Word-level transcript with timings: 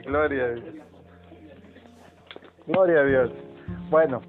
Gloria 0.00 0.44
a 0.44 0.48
Dios. 0.50 0.74
Gloria 2.66 3.00
a 3.00 3.04
Dios. 3.04 3.30
Bueno, 3.90 4.22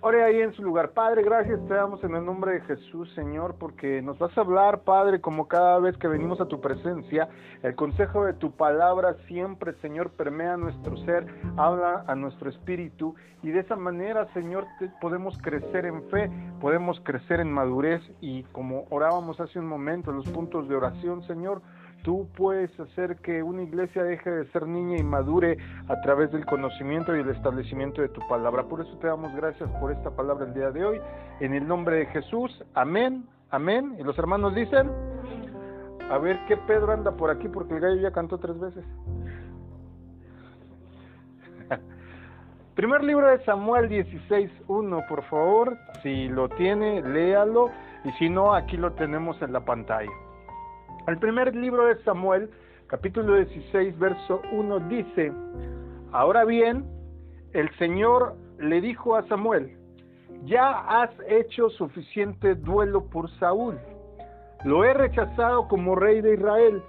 ore 0.00 0.22
ahí 0.22 0.40
en 0.40 0.52
su 0.52 0.62
lugar. 0.62 0.90
Padre, 0.90 1.22
gracias 1.22 1.58
te 1.66 1.74
damos 1.74 2.02
en 2.04 2.14
el 2.14 2.24
nombre 2.24 2.52
de 2.52 2.60
Jesús, 2.62 3.12
Señor, 3.14 3.56
porque 3.58 4.00
nos 4.02 4.18
vas 4.18 4.36
a 4.36 4.42
hablar, 4.42 4.82
Padre, 4.82 5.20
como 5.20 5.48
cada 5.48 5.78
vez 5.80 5.96
que 5.96 6.06
venimos 6.06 6.40
a 6.40 6.46
tu 6.46 6.60
presencia. 6.60 7.28
El 7.62 7.74
consejo 7.74 8.24
de 8.24 8.34
tu 8.34 8.52
palabra 8.52 9.16
siempre, 9.26 9.74
Señor, 9.80 10.10
permea 10.10 10.56
nuestro 10.56 10.96
ser, 10.98 11.26
habla 11.56 12.04
a 12.06 12.14
nuestro 12.14 12.50
espíritu 12.50 13.14
y 13.42 13.50
de 13.50 13.60
esa 13.60 13.76
manera, 13.76 14.32
Señor, 14.34 14.66
podemos 15.00 15.36
crecer 15.42 15.86
en 15.86 16.02
fe, 16.10 16.30
podemos 16.60 17.00
crecer 17.00 17.40
en 17.40 17.52
madurez 17.52 18.02
y 18.20 18.44
como 18.52 18.84
orábamos 18.90 19.40
hace 19.40 19.58
un 19.58 19.66
momento, 19.66 20.12
los 20.12 20.28
puntos 20.28 20.68
de 20.68 20.76
oración, 20.76 21.22
Señor, 21.24 21.62
Tú 22.08 22.26
puedes 22.38 22.70
hacer 22.80 23.16
que 23.16 23.42
una 23.42 23.64
iglesia 23.64 24.02
deje 24.02 24.30
de 24.30 24.50
ser 24.50 24.66
niña 24.66 24.96
y 24.96 25.02
madure 25.02 25.58
a 25.88 26.00
través 26.00 26.32
del 26.32 26.46
conocimiento 26.46 27.14
y 27.14 27.20
el 27.20 27.28
establecimiento 27.28 28.00
de 28.00 28.08
tu 28.08 28.26
palabra. 28.26 28.62
Por 28.62 28.80
eso 28.80 28.96
te 28.96 29.08
damos 29.08 29.36
gracias 29.36 29.68
por 29.78 29.92
esta 29.92 30.10
palabra 30.12 30.46
el 30.46 30.54
día 30.54 30.70
de 30.70 30.86
hoy. 30.86 31.00
En 31.40 31.52
el 31.52 31.68
nombre 31.68 31.96
de 31.96 32.06
Jesús, 32.06 32.64
amén, 32.72 33.26
amén. 33.50 33.94
Y 33.98 34.04
los 34.04 34.18
hermanos 34.18 34.54
dicen, 34.54 34.90
a 36.10 36.16
ver 36.16 36.40
qué 36.48 36.56
Pedro 36.56 36.92
anda 36.92 37.14
por 37.14 37.28
aquí 37.28 37.46
porque 37.46 37.74
el 37.74 37.80
gallo 37.80 38.00
ya 38.00 38.10
cantó 38.10 38.38
tres 38.38 38.58
veces. 38.58 38.86
Primer 42.74 43.04
libro 43.04 43.26
de 43.26 43.44
Samuel 43.44 43.90
16.1, 43.90 45.06
por 45.08 45.24
favor. 45.24 45.76
Si 46.02 46.28
lo 46.28 46.48
tiene, 46.48 47.02
léalo. 47.02 47.70
Y 48.04 48.12
si 48.12 48.30
no, 48.30 48.54
aquí 48.54 48.78
lo 48.78 48.94
tenemos 48.94 49.42
en 49.42 49.52
la 49.52 49.60
pantalla. 49.60 50.08
El 51.08 51.16
primer 51.16 51.56
libro 51.56 51.86
de 51.86 51.96
Samuel, 52.02 52.50
capítulo 52.86 53.36
16, 53.36 53.98
verso 53.98 54.42
1 54.52 54.78
dice, 54.90 55.32
ahora 56.12 56.44
bien, 56.44 56.84
el 57.54 57.74
Señor 57.78 58.36
le 58.58 58.82
dijo 58.82 59.16
a 59.16 59.26
Samuel, 59.26 59.74
ya 60.44 60.68
has 60.68 61.08
hecho 61.26 61.70
suficiente 61.70 62.54
duelo 62.56 63.06
por 63.06 63.30
Saúl, 63.38 63.78
lo 64.64 64.84
he 64.84 64.92
rechazado 64.92 65.66
como 65.66 65.94
rey 65.94 66.20
de 66.20 66.34
Israel, 66.34 66.82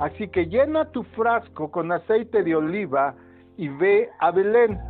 así 0.00 0.26
que 0.26 0.46
llena 0.46 0.90
tu 0.90 1.04
frasco 1.04 1.70
con 1.70 1.92
aceite 1.92 2.42
de 2.42 2.56
oliva 2.56 3.14
y 3.56 3.68
ve 3.68 4.08
a 4.18 4.32
Belén, 4.32 4.80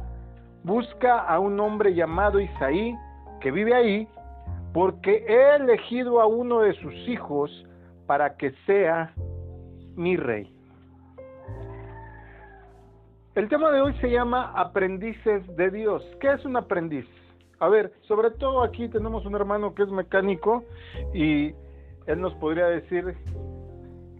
busca 0.64 1.18
a 1.18 1.38
un 1.38 1.60
hombre 1.60 1.94
llamado 1.94 2.40
Isaí 2.40 2.96
que 3.42 3.50
vive 3.50 3.74
ahí, 3.74 4.08
porque 4.72 5.22
he 5.28 5.56
elegido 5.56 6.18
a 6.22 6.26
uno 6.26 6.60
de 6.60 6.72
sus 6.80 6.94
hijos, 7.06 7.66
para 8.10 8.36
que 8.36 8.50
sea 8.66 9.14
mi 9.94 10.16
rey. 10.16 10.52
El 13.36 13.48
tema 13.48 13.70
de 13.70 13.80
hoy 13.80 13.94
se 14.00 14.10
llama 14.10 14.50
aprendices 14.56 15.46
de 15.54 15.70
Dios. 15.70 16.02
¿Qué 16.20 16.32
es 16.32 16.44
un 16.44 16.56
aprendiz? 16.56 17.06
A 17.60 17.68
ver, 17.68 17.92
sobre 18.08 18.32
todo 18.32 18.64
aquí 18.64 18.88
tenemos 18.88 19.24
un 19.26 19.36
hermano 19.36 19.76
que 19.76 19.84
es 19.84 19.90
mecánico 19.90 20.64
y 21.14 21.54
él 22.08 22.20
nos 22.20 22.34
podría 22.34 22.66
decir 22.66 23.14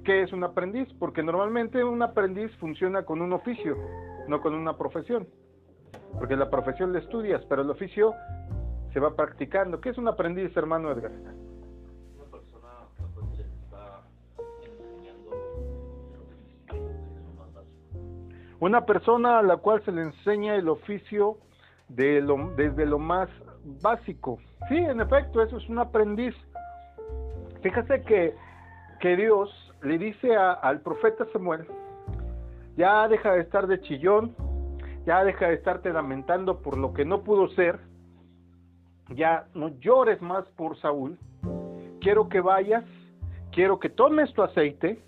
qué 0.05 0.23
es 0.23 0.33
un 0.33 0.45
aprendiz, 0.45 0.87
porque 1.01 1.25
normalmente 1.25 1.83
un 1.83 2.01
aprendiz 2.01 2.55
funciona 2.59 3.03
con 3.03 3.21
un 3.21 3.33
oficio, 3.33 3.77
no 4.29 4.41
con 4.41 4.55
una 4.55 4.79
profesión. 4.79 5.27
Porque 6.17 6.37
la 6.37 6.49
profesión 6.49 6.93
la 6.93 7.01
estudias, 7.01 7.45
pero 7.47 7.63
el 7.63 7.71
oficio 7.71 8.15
se 8.93 9.01
va 9.01 9.17
practicando. 9.17 9.81
¿Qué 9.81 9.89
es 9.89 9.99
un 9.99 10.07
aprendiz, 10.07 10.57
hermano 10.57 10.93
Edgar? 10.93 11.11
Una 18.61 18.85
persona 18.85 19.39
a 19.39 19.43
la 19.43 19.57
cual 19.57 19.83
se 19.85 19.93
le 19.93 20.03
enseña 20.03 20.55
el 20.55 20.69
oficio 20.69 21.39
de 21.89 22.21
lo, 22.21 22.53
desde 22.57 22.85
lo 22.87 22.99
más 22.99 23.29
básico. 23.83 24.39
Sí, 24.69 24.77
en 24.77 25.01
efecto, 25.01 25.43
eso 25.43 25.57
es 25.57 25.69
un 25.69 25.79
aprendiz. 25.79 26.35
Fíjate 27.63 28.03
que, 28.03 28.35
que 29.01 29.17
Dios 29.17 29.51
le 29.83 29.99
dice 29.99 30.37
al 30.37 30.81
profeta 30.81 31.27
Samuel, 31.33 31.67
ya 32.77 33.09
deja 33.09 33.33
de 33.33 33.41
estar 33.41 33.67
de 33.67 33.81
chillón, 33.81 34.35
ya 35.07 35.25
deja 35.25 35.49
de 35.49 35.55
estarte 35.55 35.93
lamentando 35.93 36.61
por 36.61 36.77
lo 36.77 36.93
que 36.93 37.05
no 37.05 37.23
pudo 37.23 37.49
ser, 37.49 37.79
ya 39.09 39.47
no 39.55 39.69
llores 39.81 40.21
más 40.21 40.45
por 40.57 40.79
Saúl, 40.81 41.19
quiero 42.01 42.29
que 42.29 42.41
vayas, 42.41 42.85
quiero 43.53 43.79
que 43.79 43.89
tomes 43.89 44.33
tu 44.35 44.43
aceite, 44.43 45.03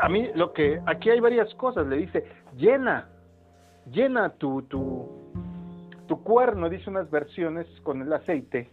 a 0.00 0.08
mí 0.08 0.30
lo 0.34 0.52
que 0.52 0.80
aquí 0.86 1.10
hay 1.10 1.20
varias 1.20 1.52
cosas 1.54 1.86
le 1.86 1.96
dice 1.96 2.24
llena 2.56 3.08
llena 3.90 4.30
tu 4.30 4.62
tu 4.62 5.08
tu 6.06 6.22
cuerno 6.22 6.68
dice 6.68 6.90
unas 6.90 7.10
versiones 7.10 7.66
con 7.82 8.02
el 8.02 8.12
aceite 8.12 8.70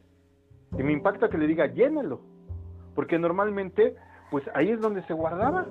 y 0.78 0.84
me 0.84 0.92
impacta 0.92 1.30
que 1.30 1.38
le 1.38 1.48
diga 1.48 1.68
llénalo 1.68 2.22
porque 2.96 3.18
normalmente 3.18 3.96
pues 4.32 4.44
ahí 4.54 4.72
es 4.72 4.82
donde 4.82 5.04
se 5.04 5.14
guardaba. 5.14 5.68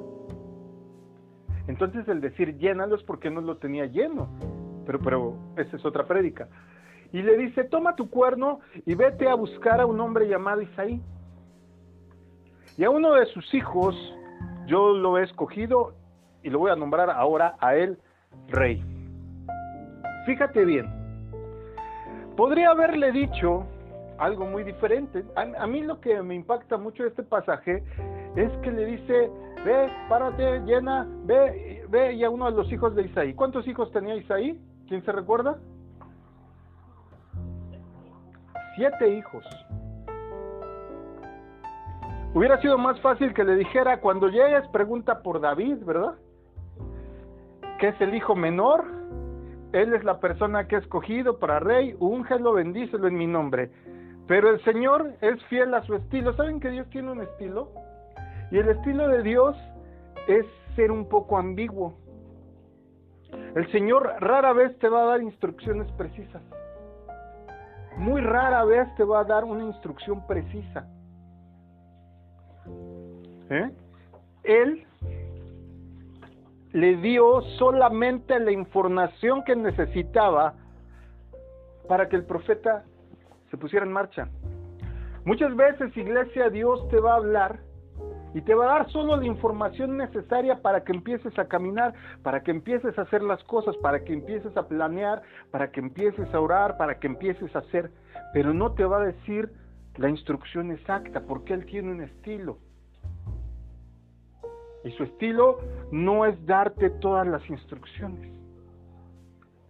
Entonces 1.67 2.07
el 2.09 2.21
decir 2.21 2.57
llénalo 2.57 2.95
es 2.95 3.03
porque 3.03 3.31
no 3.31 3.41
lo 3.41 3.57
tenía 3.57 3.87
lleno 3.87 4.29
pero 4.87 5.01
pero 5.01 5.37
esa 5.57 5.77
es 5.77 5.85
otra 5.85 6.07
prédica. 6.07 6.49
Y 7.13 7.23
le 7.23 7.37
dice 7.37 7.65
toma 7.65 7.97
tu 7.97 8.11
cuerno 8.11 8.61
y 8.85 8.95
vete 8.95 9.29
a 9.29 9.35
buscar 9.35 9.81
a 9.81 9.87
un 9.87 10.01
hombre 10.01 10.29
llamado 10.29 10.63
Isaí. 10.63 11.01
Y 12.79 12.85
a 12.85 12.91
uno 12.91 13.13
de 13.15 13.27
sus 13.27 13.55
hijos 13.55 13.97
yo 14.67 14.93
lo 14.93 15.19
he 15.19 15.25
escogido 15.25 15.95
y 16.43 16.51
lo 16.51 16.59
voy 16.59 16.71
a 16.71 16.77
nombrar 16.77 17.11
ahora 17.11 17.57
a 17.61 17.75
él 17.75 17.99
rey. 18.49 18.83
Fíjate 20.27 20.65
bien, 20.65 20.87
podría 22.37 22.71
haberle 22.71 23.13
dicho 23.13 23.67
algo 24.19 24.47
muy 24.47 24.65
diferente. 24.65 25.25
A, 25.35 25.67
mí 25.67 25.83
lo 25.83 26.01
que 26.01 26.21
me 26.23 26.35
impacta 26.35 26.77
mucho 26.77 27.03
de 27.03 27.11
este 27.11 27.23
pasaje 27.23 27.83
es 28.35 28.53
que 28.63 28.71
le 28.71 28.85
dice, 28.87 29.31
ve, 29.65 29.91
párate, 30.09 30.61
llena, 30.61 31.07
ve, 31.25 31.85
ve, 31.89 32.15
y 32.15 32.25
a 32.25 32.31
uno 32.31 32.47
de 32.47 32.57
los 32.57 32.71
hijos 32.73 32.95
de 32.95 33.03
Isaí. 33.03 33.35
¿Cuántos 33.35 33.67
hijos 33.67 33.91
tenía 33.93 34.15
Isaí? 34.17 34.61
¿Quién 34.89 35.05
se 35.05 35.13
recuerda? 35.13 35.59
Siete 38.77 39.09
hijos. 39.09 39.45
Hubiera 42.37 42.61
sido 42.61 42.77
más 42.77 43.01
fácil 43.01 43.33
que 43.33 43.45
le 43.45 43.57
dijera, 43.57 43.99
cuando 44.03 44.29
llegues 44.29 44.69
pregunta 44.69 45.23
por 45.23 45.41
David, 45.41 45.79
¿verdad? 45.87 46.17
Que 47.79 47.89
es 47.89 48.01
el 48.03 48.15
hijo 48.15 48.37
menor, 48.37 48.85
él 49.73 49.95
es 49.95 50.05
la 50.05 50.21
persona 50.21 50.69
que 50.69 50.77
he 50.77 50.79
escogido 50.81 51.39
para 51.39 51.61
rey, 51.61 51.97
úngelo, 51.99 52.53
bendícelo 52.53 53.09
en 53.09 53.17
mi 53.17 53.27
nombre. 53.27 53.71
Pero 54.29 54.51
el 54.51 54.63
Señor 54.65 55.15
es 55.23 55.43
fiel 55.45 55.73
a 55.73 55.81
su 55.87 55.95
estilo. 55.95 56.35
¿Saben 56.35 56.61
que 56.61 56.69
Dios 56.69 56.87
tiene 56.91 57.11
un 57.11 57.23
estilo? 57.23 57.71
Y 58.51 58.59
el 58.59 58.69
estilo 58.69 59.09
de 59.09 59.23
Dios 59.23 59.57
es 60.29 60.45
ser 60.75 60.91
un 60.91 61.09
poco 61.09 61.39
ambiguo. 61.39 61.97
El 63.55 63.67
Señor 63.73 64.15
rara 64.21 64.53
vez 64.53 64.79
te 64.79 64.91
va 64.91 65.05
a 65.05 65.07
dar 65.07 65.23
instrucciones 65.23 65.91
precisas. 65.93 66.43
Muy 67.97 68.21
rara 68.21 68.63
vez 68.67 68.95
te 68.97 69.05
va 69.05 69.21
a 69.21 69.25
dar 69.25 69.45
una 69.45 69.65
instrucción 69.65 70.27
precisa. 70.27 70.87
¿Eh? 73.51 73.71
Él 74.45 74.87
le 76.73 76.97
dio 76.97 77.41
solamente 77.59 78.39
la 78.39 78.53
información 78.53 79.45
que 79.45 79.57
necesitaba 79.57 80.55
para 81.89 82.09
que 82.09 82.17
el 82.17 82.25
profeta 82.25 82.85
se 83.51 83.57
pusiera 83.57 83.87
en 83.87 83.93
marcha. 83.93 84.29
Muchas 85.25 85.57
veces, 85.57 85.97
iglesia, 85.97 86.51
Dios 86.51 86.87
te 86.89 87.01
va 87.01 87.15
a 87.15 87.17
hablar 87.17 87.61
y 88.35 88.43
te 88.43 88.55
va 88.55 88.67
a 88.67 88.79
dar 88.79 88.91
solo 88.91 89.17
la 89.17 89.25
información 89.25 89.97
necesaria 89.97 90.61
para 90.61 90.85
que 90.85 90.93
empieces 90.93 91.39
a 91.39 91.47
caminar, 91.47 91.95
para 92.23 92.43
que 92.43 92.51
empieces 92.51 92.99
a 92.99 93.03
hacer 93.03 93.23
las 93.23 93.43
cosas, 93.45 93.75
para 93.79 94.05
que 94.05 94.13
empieces 94.13 94.55
a 94.57 94.69
planear, 94.69 95.23
para 95.51 95.71
que 95.71 95.81
empieces 95.81 96.33
a 96.35 96.41
orar, 96.41 96.77
para 96.77 96.99
que 96.99 97.07
empieces 97.07 97.57
a 97.57 97.61
hacer, 97.61 97.91
pero 98.35 98.53
no 98.53 98.73
te 98.73 98.85
va 98.85 98.99
a 98.99 99.07
decir 99.07 99.51
la 99.97 100.11
instrucción 100.11 100.71
exacta, 100.71 101.23
porque 101.23 101.55
Él 101.55 101.65
tiene 101.65 101.91
un 101.91 102.03
estilo. 102.03 102.59
Y 104.87 104.93
su 104.93 105.03
estilo 105.03 105.59
no 105.91 106.27
es 106.27 106.47
darte 106.47 106.91
todas 106.91 107.27
las 107.27 107.45
instrucciones. 107.51 108.31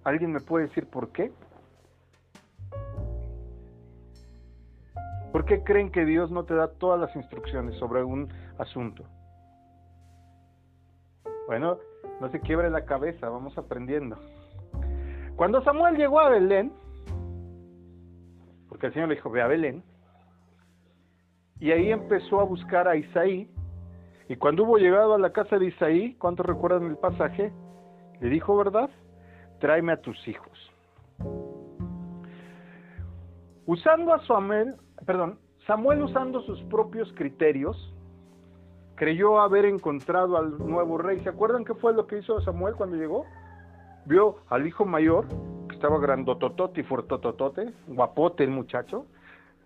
¿Alguien 0.05 0.31
me 0.31 0.41
puede 0.41 0.67
decir 0.67 0.87
por 0.91 1.11
qué? 1.11 1.33
¿Por 5.33 5.47
qué 5.47 5.65
creen 5.65 5.91
que 5.91 6.05
Dios 6.05 6.31
no 6.31 6.45
te 6.45 6.55
da 6.55 6.69
todas 6.69 7.01
las 7.01 7.17
instrucciones 7.17 7.77
sobre 7.77 8.05
un 8.05 8.29
asunto? 8.59 9.05
Bueno, 11.47 11.79
no 12.21 12.29
se 12.29 12.41
quiebre 12.41 12.69
la 12.69 12.85
cabeza, 12.85 13.31
vamos 13.31 13.57
aprendiendo. 13.57 14.19
Cuando 15.35 15.63
Samuel 15.63 15.97
llegó 15.97 16.21
a 16.21 16.29
Belén, 16.29 16.75
porque 18.69 18.89
el 18.89 18.93
Señor 18.93 19.09
le 19.09 19.15
dijo, 19.15 19.31
ve 19.31 19.41
a 19.41 19.47
Belén, 19.47 19.83
y 21.59 21.71
ahí 21.71 21.91
empezó 21.91 22.39
a 22.39 22.45
buscar 22.45 22.87
a 22.87 22.97
Isaí, 22.97 23.51
Y 24.29 24.37
cuando 24.37 24.65
hubo 24.65 24.79
llegado 24.79 25.15
a 25.15 25.19
la 25.19 25.33
casa 25.33 25.59
de 25.59 25.67
Isaí, 25.67 26.15
¿cuántos 26.15 26.47
recuerdan 26.47 26.85
el 26.85 26.97
pasaje? 26.97 27.53
Le 28.21 28.29
dijo, 28.29 28.57
¿verdad? 28.57 28.91
Tráeme 29.61 29.93
a 29.93 30.01
tus 30.01 30.17
hijos. 30.27 30.73
Usando 33.67 34.13
a 34.13 34.25
Samuel, 34.27 34.75
perdón, 35.05 35.39
Samuel 35.67 36.03
usando 36.03 36.41
sus 36.43 36.61
propios 36.65 37.13
criterios, 37.15 37.93
creyó 38.97 39.41
haber 39.41 39.65
encontrado 39.65 40.37
al 40.37 40.59
nuevo 40.59 40.99
rey. 40.99 41.21
¿Se 41.21 41.29
acuerdan 41.29 41.65
qué 41.65 41.75
fue 41.75 41.93
lo 41.93 42.07
que 42.07 42.19
hizo 42.19 42.41
Samuel 42.41 42.75
cuando 42.75 42.97
llegó? 42.97 43.27
Vio 44.07 44.37
al 44.49 44.67
hijo 44.67 44.85
mayor, 44.85 45.27
que 45.69 45.75
estaba 45.75 45.99
grandototote 45.99 46.81
y 46.81 46.85
fuertototote, 46.85 47.73
guapote 47.89 48.45
el 48.45 48.51
muchacho, 48.51 49.07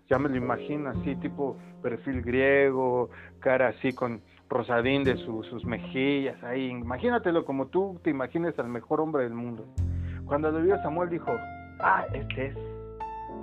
ya 0.08 0.18
me 0.18 0.28
lo 0.28 0.36
imagino 0.36 0.90
así, 0.90 1.14
tipo 1.16 1.56
perfil 1.82 2.22
griego, 2.22 3.10
cara 3.38 3.68
así 3.68 3.92
con 3.92 4.22
rosadín 4.50 5.04
de 5.04 5.16
sus 5.16 5.64
mejillas, 5.64 6.42
ahí, 6.42 6.66
imagínatelo 6.66 7.44
como 7.44 7.68
tú 7.68 8.00
te 8.02 8.10
imagines 8.10 8.58
al 8.58 8.68
mejor 8.68 9.00
hombre 9.00 9.22
del 9.22 9.34
mundo. 9.34 9.64
Cuando 10.26 10.50
lo 10.50 10.60
vio 10.60 10.76
Samuel 10.82 11.08
dijo, 11.08 11.30
ah, 11.80 12.04
este 12.12 12.48
es. 12.48 12.56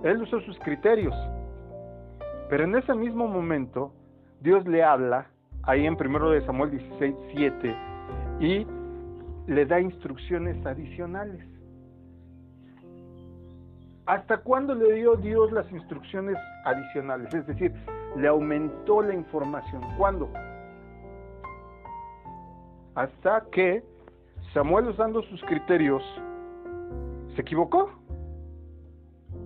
Él 0.04 0.21
usó 0.21 0.42
sus 0.42 0.59
criterios. 0.59 1.15
Pero 2.50 2.65
en 2.65 2.75
ese 2.75 2.94
mismo 2.94 3.27
momento, 3.27 3.94
Dios 4.42 4.65
le 4.68 4.83
habla, 4.83 5.27
ahí 5.63 5.86
en 5.86 5.95
primero 5.98 6.30
de 6.30 6.45
Samuel 6.45 6.71
16, 6.71 7.15
7, 7.33 7.75
y 8.39 8.68
le 9.48 9.65
da 9.65 9.80
instrucciones 9.80 10.63
adicionales. 10.65 11.45
¿Hasta 14.06 14.38
cuándo 14.38 14.75
le 14.75 14.94
dio 14.94 15.15
Dios 15.15 15.51
las 15.51 15.69
instrucciones 15.71 16.38
adicionales? 16.63 17.33
Es 17.33 17.48
decir, 17.48 17.74
le 18.15 18.27
aumentó 18.27 19.01
la 19.01 19.13
información. 19.13 19.81
¿Cuándo? 19.98 20.30
Hasta 22.97 23.45
que 23.51 23.83
Samuel 24.55 24.88
usando 24.88 25.21
sus 25.21 25.39
criterios 25.44 26.01
se 27.35 27.41
equivocó. 27.41 27.91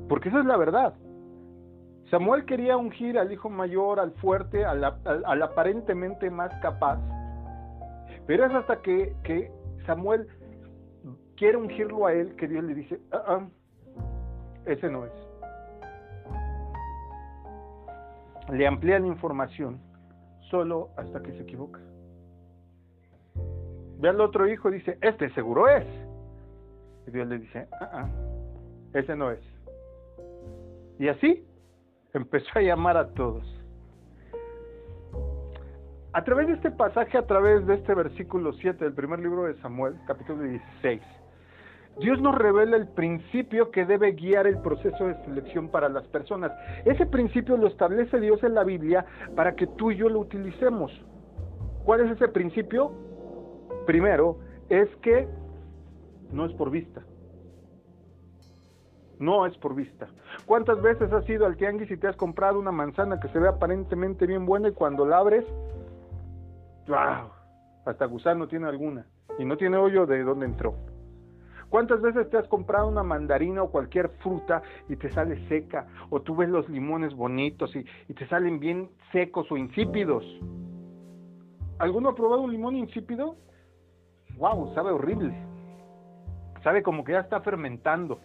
Porque 0.07 0.29
esa 0.29 0.39
es 0.39 0.45
la 0.45 0.55
verdad. 0.55 0.93
Samuel 2.09 2.45
quería 2.45 2.77
ungir 2.77 3.19
al 3.19 3.29
hijo 3.29 3.49
mayor, 3.49 3.99
al 3.99 4.11
fuerte, 4.13 4.63
al, 4.63 4.85
aparentemente 5.43 6.29
más 6.29 6.53
capaz. 6.61 6.97
Pero 8.25 8.45
es 8.45 8.53
hasta 8.53 8.81
que, 8.81 9.13
que, 9.23 9.51
Samuel 9.85 10.29
quiere 11.35 11.57
ungirlo 11.57 12.05
a 12.05 12.13
él 12.13 12.33
que 12.37 12.47
Dios 12.47 12.63
le 12.63 12.73
dice, 12.73 13.01
ah, 13.11 13.23
ah, 13.27 13.47
ese 14.65 14.89
no 14.89 15.05
es. 15.05 15.11
Le 18.49 18.65
amplía 18.65 18.97
la 18.97 19.07
información 19.07 19.77
solo 20.49 20.87
hasta 20.95 21.21
que 21.21 21.33
se 21.33 21.41
equivoca. 21.41 21.81
Ve 24.01 24.09
al 24.09 24.19
otro 24.19 24.47
hijo 24.47 24.69
y 24.69 24.73
dice, 24.73 24.97
este 25.01 25.29
seguro 25.35 25.69
es. 25.69 25.85
Y 27.07 27.11
Dios 27.11 27.27
le 27.27 27.37
dice, 27.37 27.67
ah, 27.79 27.89
ah, 27.93 28.09
ese 28.93 29.15
no 29.15 29.29
es. 29.29 29.39
Y 30.97 31.07
así 31.07 31.45
empezó 32.13 32.47
a 32.55 32.61
llamar 32.61 32.97
a 32.97 33.07
todos. 33.09 33.45
A 36.13 36.23
través 36.23 36.47
de 36.47 36.53
este 36.53 36.71
pasaje, 36.71 37.17
a 37.17 37.27
través 37.27 37.65
de 37.67 37.75
este 37.75 37.93
versículo 37.93 38.53
7 38.53 38.83
del 38.83 38.93
primer 38.93 39.19
libro 39.19 39.43
de 39.43 39.53
Samuel, 39.61 39.95
capítulo 40.07 40.43
16, 40.43 40.99
Dios 41.99 42.19
nos 42.21 42.35
revela 42.35 42.77
el 42.77 42.87
principio 42.87 43.69
que 43.69 43.85
debe 43.85 44.13
guiar 44.13 44.47
el 44.47 44.57
proceso 44.59 45.05
de 45.05 45.15
selección 45.25 45.69
para 45.69 45.89
las 45.89 46.07
personas. 46.07 46.51
Ese 46.85 47.05
principio 47.05 47.55
lo 47.55 47.67
establece 47.67 48.19
Dios 48.19 48.43
en 48.43 48.55
la 48.55 48.63
Biblia 48.63 49.05
para 49.35 49.55
que 49.55 49.67
tú 49.67 49.91
y 49.91 49.97
yo 49.97 50.09
lo 50.09 50.19
utilicemos. 50.19 50.91
¿Cuál 51.85 52.01
es 52.01 52.11
ese 52.11 52.27
principio? 52.29 52.91
Primero, 53.85 54.37
es 54.69 54.87
que 54.97 55.27
no 56.31 56.45
es 56.45 56.53
por 56.53 56.69
vista. 56.69 57.01
No 59.19 59.45
es 59.45 59.55
por 59.57 59.75
vista. 59.75 60.07
¿Cuántas 60.45 60.81
veces 60.81 61.11
has 61.13 61.27
ido 61.29 61.45
al 61.45 61.57
tianguis 61.57 61.91
y 61.91 61.97
te 61.97 62.07
has 62.07 62.15
comprado 62.15 62.59
una 62.59 62.71
manzana 62.71 63.19
que 63.19 63.27
se 63.29 63.39
ve 63.39 63.47
aparentemente 63.47 64.25
bien 64.25 64.45
buena 64.45 64.69
y 64.69 64.73
cuando 64.73 65.05
la 65.05 65.17
abres, 65.17 65.45
¡wow! 66.87 67.29
Hasta 67.85 68.05
gusano 68.05 68.47
tiene 68.47 68.67
alguna 68.67 69.05
y 69.37 69.45
no 69.45 69.57
tiene 69.57 69.77
hoyo 69.77 70.05
de 70.05 70.23
dónde 70.23 70.45
entró. 70.45 70.75
¿Cuántas 71.69 72.01
veces 72.01 72.29
te 72.29 72.37
has 72.37 72.47
comprado 72.47 72.87
una 72.87 73.03
mandarina 73.03 73.63
o 73.63 73.71
cualquier 73.71 74.09
fruta 74.21 74.61
y 74.89 74.97
te 74.97 75.09
sale 75.11 75.47
seca? 75.47 75.87
O 76.09 76.21
tú 76.21 76.35
ves 76.35 76.49
los 76.49 76.67
limones 76.67 77.13
bonitos 77.15 77.73
y, 77.75 77.85
y 78.09 78.13
te 78.13 78.27
salen 78.27 78.59
bien 78.59 78.89
secos 79.11 79.49
o 79.51 79.57
insípidos. 79.57 80.25
¿Alguno 81.79 82.09
ha 82.09 82.15
probado 82.15 82.41
un 82.41 82.51
limón 82.51 82.75
insípido? 82.75 83.37
¡Wow! 84.41 84.73
Sabe 84.73 84.89
horrible. 84.89 85.35
Sabe 86.63 86.81
como 86.81 87.03
que 87.03 87.11
ya 87.11 87.19
está 87.19 87.41
fermentando. 87.41 88.19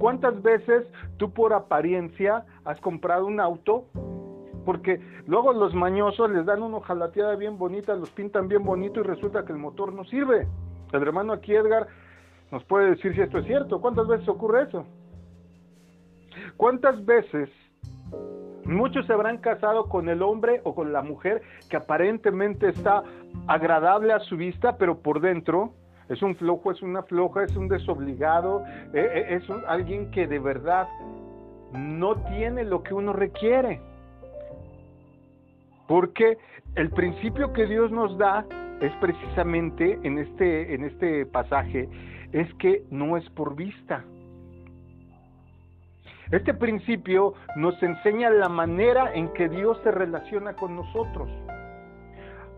¿Cuántas 0.00 0.42
veces 0.42 0.84
tú 1.16 1.32
por 1.32 1.52
apariencia 1.52 2.44
has 2.64 2.80
comprado 2.80 3.26
un 3.26 3.38
auto? 3.38 3.84
Porque 4.64 5.00
luego 5.28 5.52
los 5.52 5.74
mañosos 5.74 6.28
les 6.30 6.44
dan 6.44 6.60
una 6.60 6.80
jalateada 6.80 7.36
bien 7.36 7.56
bonita, 7.56 7.94
los 7.94 8.10
pintan 8.10 8.48
bien 8.48 8.64
bonito 8.64 8.98
y 8.98 9.04
resulta 9.04 9.44
que 9.44 9.52
el 9.52 9.58
motor 9.58 9.92
no 9.92 10.02
sirve. 10.06 10.48
El 10.92 11.02
hermano 11.02 11.34
aquí 11.34 11.54
Edgar 11.54 11.86
nos 12.50 12.64
puede 12.64 12.90
decir 12.90 13.14
si 13.14 13.20
esto 13.20 13.38
es 13.38 13.46
cierto. 13.46 13.80
¿Cuántas 13.80 14.08
veces 14.08 14.28
ocurre 14.28 14.64
eso? 14.64 14.84
¿Cuántas 16.56 17.04
veces 17.04 17.48
muchos 18.64 19.06
se 19.06 19.12
habrán 19.12 19.38
casado 19.38 19.88
con 19.88 20.08
el 20.08 20.22
hombre 20.22 20.60
o 20.64 20.74
con 20.74 20.92
la 20.92 21.02
mujer 21.02 21.42
que 21.68 21.76
aparentemente 21.76 22.68
está 22.68 23.02
agradable 23.46 24.12
a 24.12 24.20
su 24.20 24.36
vista, 24.36 24.76
pero 24.76 24.98
por 24.98 25.20
dentro 25.20 25.72
es 26.08 26.22
un 26.22 26.36
flojo, 26.36 26.70
es 26.70 26.82
una 26.82 27.02
floja, 27.02 27.44
es 27.44 27.56
un 27.56 27.68
desobligado, 27.68 28.64
eh, 28.92 29.08
eh, 29.14 29.36
es 29.36 29.44
alguien 29.66 30.10
que 30.10 30.26
de 30.26 30.38
verdad 30.38 30.88
no 31.72 32.16
tiene 32.28 32.64
lo 32.64 32.82
que 32.82 32.94
uno 32.94 33.12
requiere. 33.12 33.80
Porque 35.88 36.38
el 36.74 36.90
principio 36.90 37.52
que 37.52 37.66
Dios 37.66 37.90
nos 37.90 38.16
da 38.18 38.44
es 38.80 38.92
precisamente 39.00 39.98
en 40.02 40.18
este, 40.18 40.74
en 40.74 40.84
este 40.84 41.26
pasaje, 41.26 41.88
es 42.32 42.52
que 42.54 42.84
no 42.90 43.16
es 43.16 43.28
por 43.30 43.54
vista. 43.54 44.04
Este 46.32 46.54
principio 46.54 47.34
nos 47.56 47.80
enseña 47.82 48.30
la 48.30 48.48
manera 48.48 49.12
en 49.12 49.28
que 49.34 49.50
Dios 49.50 49.78
se 49.84 49.90
relaciona 49.90 50.54
con 50.54 50.74
nosotros. 50.74 51.28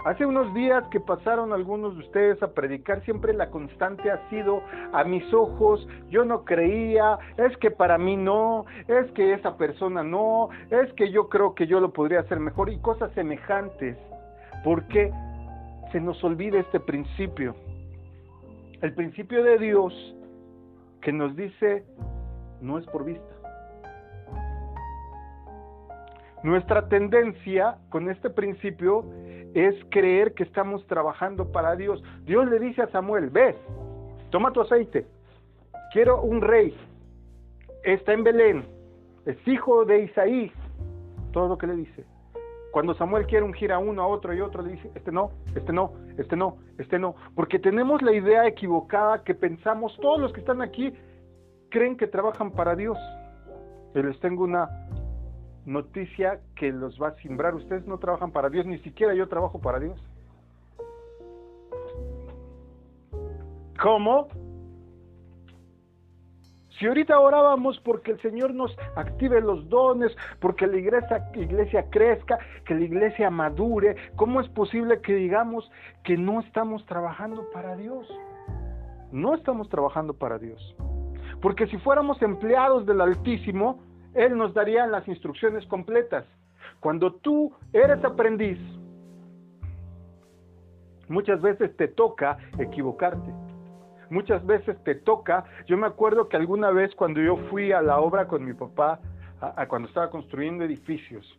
Hace 0.04 0.24
unos 0.24 0.54
días 0.54 0.84
que 0.92 1.00
pasaron 1.00 1.52
algunos 1.52 1.94
de 1.94 2.04
ustedes 2.04 2.40
a 2.42 2.52
predicar, 2.52 3.02
siempre 3.04 3.32
la 3.32 3.50
constante 3.50 4.12
ha 4.12 4.28
sido 4.30 4.62
a 4.92 5.02
mis 5.02 5.24
ojos, 5.34 5.88
yo 6.08 6.24
no 6.24 6.44
creía, 6.44 7.18
es 7.36 7.56
que 7.56 7.72
para 7.72 7.98
mí 7.98 8.16
no, 8.16 8.64
es 8.86 9.10
que 9.12 9.32
esa 9.32 9.56
persona 9.56 10.04
no, 10.04 10.50
es 10.70 10.92
que 10.92 11.10
yo 11.10 11.28
creo 11.28 11.56
que 11.56 11.66
yo 11.66 11.80
lo 11.80 11.92
podría 11.92 12.20
hacer 12.20 12.38
mejor 12.38 12.70
y 12.70 12.78
cosas 12.78 13.10
semejantes. 13.14 13.96
porque 14.62 15.12
se 15.90 16.00
nos 16.00 16.22
olvida 16.22 16.60
este 16.60 16.78
principio? 16.78 17.56
El 18.82 18.94
principio 18.94 19.42
de 19.42 19.58
Dios 19.58 20.16
que 21.00 21.12
nos 21.12 21.34
dice 21.34 21.84
no 22.60 22.78
es 22.78 22.86
por 22.86 23.04
vista. 23.04 23.33
Nuestra 26.44 26.90
tendencia 26.90 27.78
con 27.88 28.10
este 28.10 28.28
principio 28.28 29.06
es 29.54 29.74
creer 29.88 30.34
que 30.34 30.42
estamos 30.42 30.86
trabajando 30.86 31.50
para 31.50 31.74
Dios. 31.74 32.04
Dios 32.26 32.46
le 32.50 32.58
dice 32.58 32.82
a 32.82 32.88
Samuel, 32.88 33.30
ves, 33.30 33.56
toma 34.28 34.52
tu 34.52 34.60
aceite, 34.60 35.06
quiero 35.90 36.20
un 36.20 36.42
rey, 36.42 36.76
está 37.82 38.12
en 38.12 38.24
Belén, 38.24 38.66
es 39.24 39.38
hijo 39.48 39.86
de 39.86 40.02
Isaí, 40.02 40.52
todo 41.32 41.48
lo 41.48 41.56
que 41.56 41.66
le 41.66 41.76
dice. 41.76 42.04
Cuando 42.72 42.92
Samuel 42.92 43.26
quiere 43.26 43.46
ungir 43.46 43.72
a 43.72 43.78
uno, 43.78 44.02
a 44.02 44.06
otro 44.06 44.34
y 44.34 44.42
otro, 44.42 44.60
le 44.62 44.72
dice, 44.72 44.90
este 44.94 45.12
no, 45.12 45.30
este 45.56 45.72
no, 45.72 45.94
este 46.18 46.36
no, 46.36 46.58
este 46.76 46.98
no, 46.98 47.14
porque 47.34 47.58
tenemos 47.58 48.02
la 48.02 48.12
idea 48.12 48.46
equivocada 48.46 49.24
que 49.24 49.34
pensamos, 49.34 49.96
todos 49.98 50.20
los 50.20 50.30
que 50.34 50.40
están 50.40 50.60
aquí 50.60 50.92
creen 51.70 51.96
que 51.96 52.06
trabajan 52.06 52.50
para 52.50 52.76
Dios. 52.76 52.98
Y 53.94 54.02
les 54.02 54.18
tengo 54.18 54.42
una 54.44 54.83
noticia 55.66 56.40
que 56.56 56.72
los 56.72 57.00
va 57.00 57.08
a 57.08 57.14
simbrar. 57.16 57.54
Ustedes 57.54 57.86
no 57.86 57.98
trabajan 57.98 58.30
para 58.30 58.50
Dios, 58.50 58.66
ni 58.66 58.78
siquiera 58.78 59.14
yo 59.14 59.28
trabajo 59.28 59.60
para 59.60 59.78
Dios. 59.78 60.00
¿Cómo? 63.80 64.28
Si 66.78 66.86
ahorita 66.86 67.20
orábamos 67.20 67.78
porque 67.80 68.10
el 68.12 68.20
Señor 68.20 68.52
nos 68.52 68.76
active 68.96 69.40
los 69.40 69.68
dones, 69.68 70.16
porque 70.40 70.66
la 70.66 70.76
iglesia, 70.76 71.30
iglesia 71.34 71.88
crezca, 71.88 72.38
que 72.64 72.74
la 72.74 72.80
iglesia 72.80 73.30
madure, 73.30 73.94
¿cómo 74.16 74.40
es 74.40 74.48
posible 74.48 75.00
que 75.00 75.14
digamos 75.14 75.70
que 76.02 76.16
no 76.16 76.40
estamos 76.40 76.84
trabajando 76.86 77.48
para 77.52 77.76
Dios? 77.76 78.08
No 79.12 79.34
estamos 79.34 79.68
trabajando 79.68 80.14
para 80.14 80.38
Dios. 80.38 80.74
Porque 81.40 81.68
si 81.68 81.78
fuéramos 81.78 82.20
empleados 82.22 82.86
del 82.86 83.00
Altísimo, 83.00 83.78
él 84.14 84.36
nos 84.36 84.54
daría 84.54 84.86
las 84.86 85.06
instrucciones 85.08 85.66
completas. 85.66 86.24
Cuando 86.80 87.12
tú 87.14 87.52
eres 87.72 88.04
aprendiz, 88.04 88.58
Muchas 91.08 91.40
veces 91.42 91.76
te 91.76 91.88
toca 91.88 92.38
equivocarte. 92.58 93.30
Muchas 94.10 94.44
veces 94.46 94.82
te 94.84 94.94
toca. 94.94 95.44
Yo 95.66 95.76
me 95.76 95.86
acuerdo 95.86 96.28
que 96.28 96.36
alguna 96.36 96.70
vez 96.70 96.94
cuando 96.94 97.20
yo 97.20 97.36
fui 97.50 97.72
a 97.72 97.82
la 97.82 97.98
obra 98.00 98.26
con 98.26 98.44
mi 98.44 98.54
papá, 98.54 99.00
cuando 99.68 99.88
estaba 99.88 100.10
construyendo 100.10 100.64
edificios, 100.64 101.38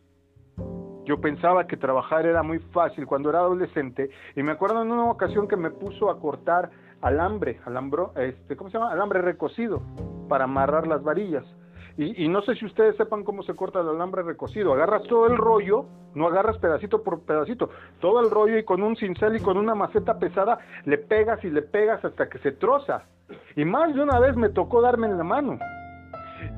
yo 1.04 1.20
pensaba 1.20 1.66
que 1.66 1.76
trabajar 1.76 2.26
era 2.26 2.42
muy 2.42 2.58
fácil 2.58 3.06
cuando 3.06 3.30
era 3.30 3.40
adolescente 3.40 4.10
y 4.34 4.42
me 4.42 4.52
acuerdo 4.52 4.82
en 4.82 4.90
una 4.90 5.10
ocasión 5.10 5.46
que 5.46 5.56
me 5.56 5.70
puso 5.70 6.10
a 6.10 6.18
cortar 6.18 6.70
alambre, 7.00 7.60
alambro, 7.64 8.12
este, 8.16 8.56
¿cómo 8.56 8.70
se 8.70 8.78
llama? 8.78 8.90
Alambre 8.92 9.22
recocido 9.22 9.82
para 10.28 10.44
amarrar 10.44 10.86
las 10.86 11.02
varillas. 11.02 11.44
Y, 11.98 12.28
no 12.28 12.42
sé 12.42 12.54
si 12.56 12.66
ustedes 12.66 12.94
sepan 12.96 13.24
cómo 13.24 13.42
se 13.42 13.54
corta 13.54 13.80
el 13.80 13.88
alambre 13.88 14.22
recocido. 14.22 14.74
Agarras 14.74 15.04
todo 15.04 15.26
el 15.26 15.36
rollo, 15.36 15.86
no 16.14 16.26
agarras 16.26 16.58
pedacito 16.58 17.02
por 17.02 17.20
pedacito, 17.20 17.70
todo 18.00 18.20
el 18.20 18.30
rollo 18.30 18.58
y 18.58 18.64
con 18.64 18.82
un 18.82 18.96
cincel 18.96 19.36
y 19.36 19.40
con 19.40 19.56
una 19.56 19.74
maceta 19.74 20.18
pesada 20.18 20.58
le 20.84 20.98
pegas 20.98 21.42
y 21.42 21.50
le 21.50 21.62
pegas 21.62 22.04
hasta 22.04 22.28
que 22.28 22.38
se 22.38 22.52
troza. 22.52 23.04
Y 23.56 23.64
más 23.64 23.94
de 23.94 24.02
una 24.02 24.18
vez 24.20 24.36
me 24.36 24.50
tocó 24.50 24.82
darme 24.82 25.06
en 25.06 25.16
la 25.16 25.24
mano. 25.24 25.58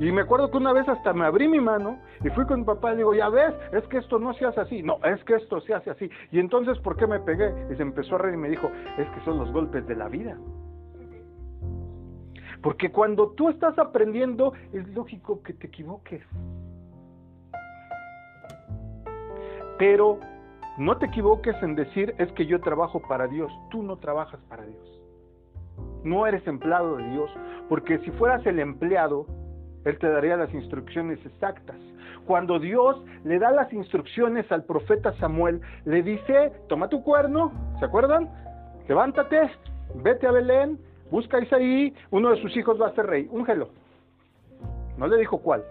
Y 0.01 0.11
me 0.11 0.23
acuerdo 0.23 0.51
que 0.51 0.57
una 0.57 0.73
vez 0.73 0.89
hasta 0.89 1.13
me 1.13 1.25
abrí 1.25 1.47
mi 1.47 1.61
mano 1.61 2.01
y 2.25 2.31
fui 2.31 2.45
con 2.45 2.61
mi 2.61 2.67
papá 2.67 2.91
y 2.91 2.93
le 2.93 2.99
digo, 2.99 3.15
ya 3.15 3.29
ves, 3.29 3.55
es 3.73 3.85
que 3.89 3.99
esto 3.99 4.19
no 4.19 4.35
se 4.35 4.45
hace 4.45 4.61
así. 4.61 4.83
No, 4.83 4.99
es 5.05 5.23
que 5.25 5.37
esto 5.37 5.61
se 5.61 5.73
hace 5.73 5.91
así. 5.91 6.11
Y 6.33 6.41
entonces, 6.41 6.79
¿por 6.79 6.97
qué 6.97 7.07
me 7.07 7.21
pegué? 7.21 7.53
Y 7.73 7.77
se 7.77 7.83
empezó 7.83 8.17
a 8.17 8.19
reír 8.19 8.35
y 8.35 8.39
me 8.39 8.49
dijo, 8.49 8.71
es 8.99 9.09
que 9.11 9.25
son 9.25 9.39
los 9.39 9.53
golpes 9.53 9.87
de 9.87 9.95
la 9.95 10.09
vida. 10.09 10.37
Porque 12.63 12.91
cuando 12.91 13.31
tú 13.31 13.49
estás 13.49 13.79
aprendiendo, 13.79 14.53
es 14.73 14.87
lógico 14.89 15.43
que 15.43 15.53
te 15.53 15.69
equivoques. 15.69 16.23
Pero 19.79 20.19
no 20.77 20.97
te 20.99 21.07
equivoques 21.07 21.55
en 21.63 21.75
decir 21.77 22.15
es 22.19 22.31
que 22.33 22.47
yo 22.47 22.61
trabajo 22.61 23.01
para 23.09 23.29
Dios. 23.29 23.53
Tú 23.71 23.83
no 23.83 23.97
trabajas 23.97 24.41
para 24.49 24.65
Dios. 24.65 25.01
No 26.03 26.27
eres 26.27 26.47
empleado 26.47 26.97
de 26.97 27.09
Dios. 27.11 27.31
Porque 27.69 27.99
si 27.99 28.11
fueras 28.13 28.45
el 28.47 28.59
empleado, 28.59 29.27
Él 29.85 29.99
te 29.99 30.09
daría 30.09 30.37
las 30.37 30.53
instrucciones 30.53 31.25
exactas. 31.25 31.77
Cuando 32.27 32.59
Dios 32.59 33.03
le 33.25 33.39
da 33.39 33.51
las 33.51 33.73
instrucciones 33.73 34.51
al 34.53 34.65
profeta 34.65 35.15
Samuel, 35.15 35.61
le 35.85 36.03
dice, 36.03 36.53
toma 36.69 36.89
tu 36.89 37.03
cuerno, 37.03 37.53
¿se 37.79 37.85
acuerdan? 37.87 38.29
Levántate, 38.87 39.51
vete 39.95 40.27
a 40.27 40.33
Belén, 40.33 40.79
Busca 41.11 41.39
a 41.39 41.41
uno 42.11 42.31
de 42.31 42.43
sus 42.43 42.55
hijos 42.57 42.81
va 42.81 42.89
a 42.89 42.95
ser 42.95 43.07
rey, 43.07 43.29
úngelo. 43.31 43.71
No 44.99 45.07
le 45.07 45.17
dijo 45.17 45.39
cuál. 45.39 45.65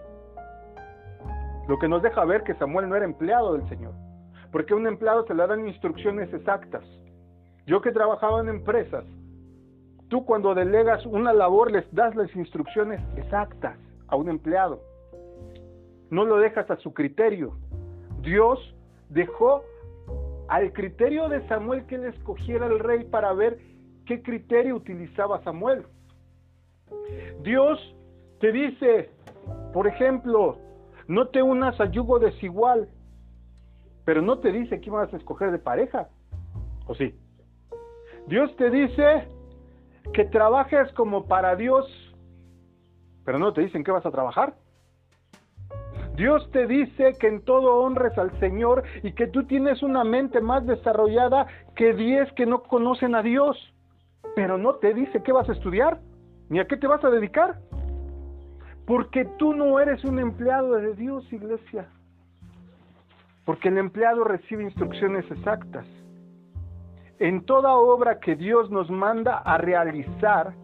Lo 1.68 1.78
que 1.78 1.86
nos 1.86 2.02
deja 2.02 2.24
ver 2.24 2.42
que 2.42 2.54
Samuel 2.54 2.88
no 2.88 2.96
era 2.96 3.04
empleado 3.04 3.52
del 3.52 3.68
Señor. 3.68 3.92
Porque 4.50 4.72
a 4.72 4.76
un 4.76 4.86
empleado 4.86 5.26
se 5.26 5.34
le 5.34 5.46
dan 5.46 5.68
instrucciones 5.68 6.32
exactas. 6.32 6.82
Yo 7.66 7.80
que 7.82 7.92
trabajaba 7.92 8.40
en 8.40 8.48
empresas, 8.48 9.04
tú 10.08 10.24
cuando 10.24 10.54
delegas 10.54 11.04
una 11.06 11.32
labor 11.32 11.70
les 11.70 11.84
das 11.94 12.16
las 12.16 12.34
instrucciones 12.34 13.00
exactas 13.16 13.76
a 14.08 14.16
un 14.16 14.30
empleado. 14.30 14.80
No 16.10 16.24
lo 16.24 16.38
dejas 16.38 16.70
a 16.70 16.76
su 16.76 16.94
criterio. 16.94 17.52
Dios 18.22 18.74
dejó 19.10 19.62
al 20.48 20.72
criterio 20.72 21.28
de 21.28 21.46
Samuel 21.46 21.84
que 21.86 21.96
él 21.96 22.06
escogiera 22.06 22.66
el 22.66 22.78
rey 22.78 23.04
para 23.04 23.34
ver 23.34 23.58
qué 24.08 24.22
criterio 24.22 24.74
utilizaba 24.74 25.42
Samuel. 25.44 25.84
Dios 27.42 27.78
te 28.40 28.50
dice, 28.50 29.10
por 29.74 29.86
ejemplo, 29.86 30.58
no 31.06 31.28
te 31.28 31.42
unas 31.42 31.78
a 31.78 31.90
yugo 31.90 32.18
desigual, 32.18 32.88
pero 34.06 34.22
no 34.22 34.38
te 34.38 34.50
dice 34.50 34.80
qué 34.80 34.90
vas 34.90 35.12
a 35.12 35.18
escoger 35.18 35.52
de 35.52 35.58
pareja. 35.58 36.08
¿O 36.86 36.94
sí? 36.94 37.14
Dios 38.26 38.56
te 38.56 38.70
dice 38.70 39.28
que 40.14 40.24
trabajes 40.24 40.90
como 40.94 41.26
para 41.26 41.54
Dios, 41.54 41.86
pero 43.26 43.38
no 43.38 43.52
te 43.52 43.60
dicen 43.60 43.84
qué 43.84 43.92
vas 43.92 44.06
a 44.06 44.10
trabajar. 44.10 44.54
Dios 46.14 46.50
te 46.50 46.66
dice 46.66 47.12
que 47.20 47.28
en 47.28 47.44
todo 47.44 47.80
honres 47.80 48.16
al 48.16 48.32
Señor 48.40 48.84
y 49.02 49.12
que 49.12 49.26
tú 49.26 49.44
tienes 49.44 49.82
una 49.82 50.02
mente 50.02 50.40
más 50.40 50.66
desarrollada 50.66 51.46
que 51.76 51.92
diez 51.92 52.32
que 52.32 52.46
no 52.46 52.62
conocen 52.62 53.14
a 53.14 53.22
Dios 53.22 53.56
pero 54.34 54.58
no 54.58 54.74
te 54.76 54.94
dice 54.94 55.22
qué 55.22 55.32
vas 55.32 55.48
a 55.48 55.52
estudiar, 55.52 56.00
ni 56.48 56.60
a 56.60 56.66
qué 56.66 56.76
te 56.76 56.86
vas 56.86 57.04
a 57.04 57.10
dedicar. 57.10 57.58
Porque 58.86 59.24
tú 59.38 59.54
no 59.54 59.78
eres 59.80 60.04
un 60.04 60.18
empleado 60.18 60.76
de 60.76 60.94
Dios, 60.94 61.30
iglesia. 61.32 61.88
Porque 63.44 63.68
el 63.68 63.78
empleado 63.78 64.24
recibe 64.24 64.64
instrucciones 64.64 65.30
exactas. 65.30 65.86
En 67.18 67.44
toda 67.44 67.74
obra 67.74 68.20
que 68.20 68.36
Dios 68.36 68.70
nos 68.70 68.90
manda 68.90 69.38
a 69.38 69.58
realizar, 69.58 70.54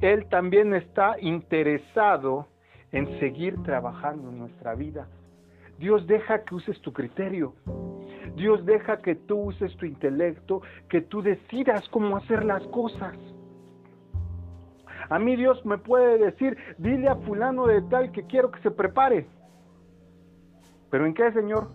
Él 0.00 0.26
también 0.28 0.74
está 0.74 1.16
interesado 1.20 2.46
en 2.92 3.18
seguir 3.18 3.62
trabajando 3.62 4.28
en 4.28 4.38
nuestra 4.38 4.74
vida. 4.74 5.08
Dios 5.78 6.06
deja 6.06 6.44
que 6.44 6.54
uses 6.54 6.80
tu 6.80 6.92
criterio. 6.92 7.54
Dios 8.34 8.64
deja 8.66 8.98
que 8.98 9.14
tú 9.14 9.36
uses 9.36 9.76
tu 9.76 9.86
intelecto, 9.86 10.62
que 10.88 11.00
tú 11.02 11.22
decidas 11.22 11.88
cómo 11.90 12.16
hacer 12.16 12.44
las 12.44 12.62
cosas. 12.68 13.16
A 15.08 15.18
mí 15.18 15.36
Dios 15.36 15.64
me 15.64 15.78
puede 15.78 16.18
decir, 16.18 16.56
dile 16.78 17.08
a 17.08 17.16
fulano 17.16 17.66
de 17.66 17.82
tal 17.82 18.10
que 18.10 18.24
quiero 18.24 18.50
que 18.50 18.60
se 18.60 18.70
prepare. 18.70 19.26
¿Pero 20.90 21.06
en 21.06 21.14
qué, 21.14 21.30
Señor? 21.32 21.68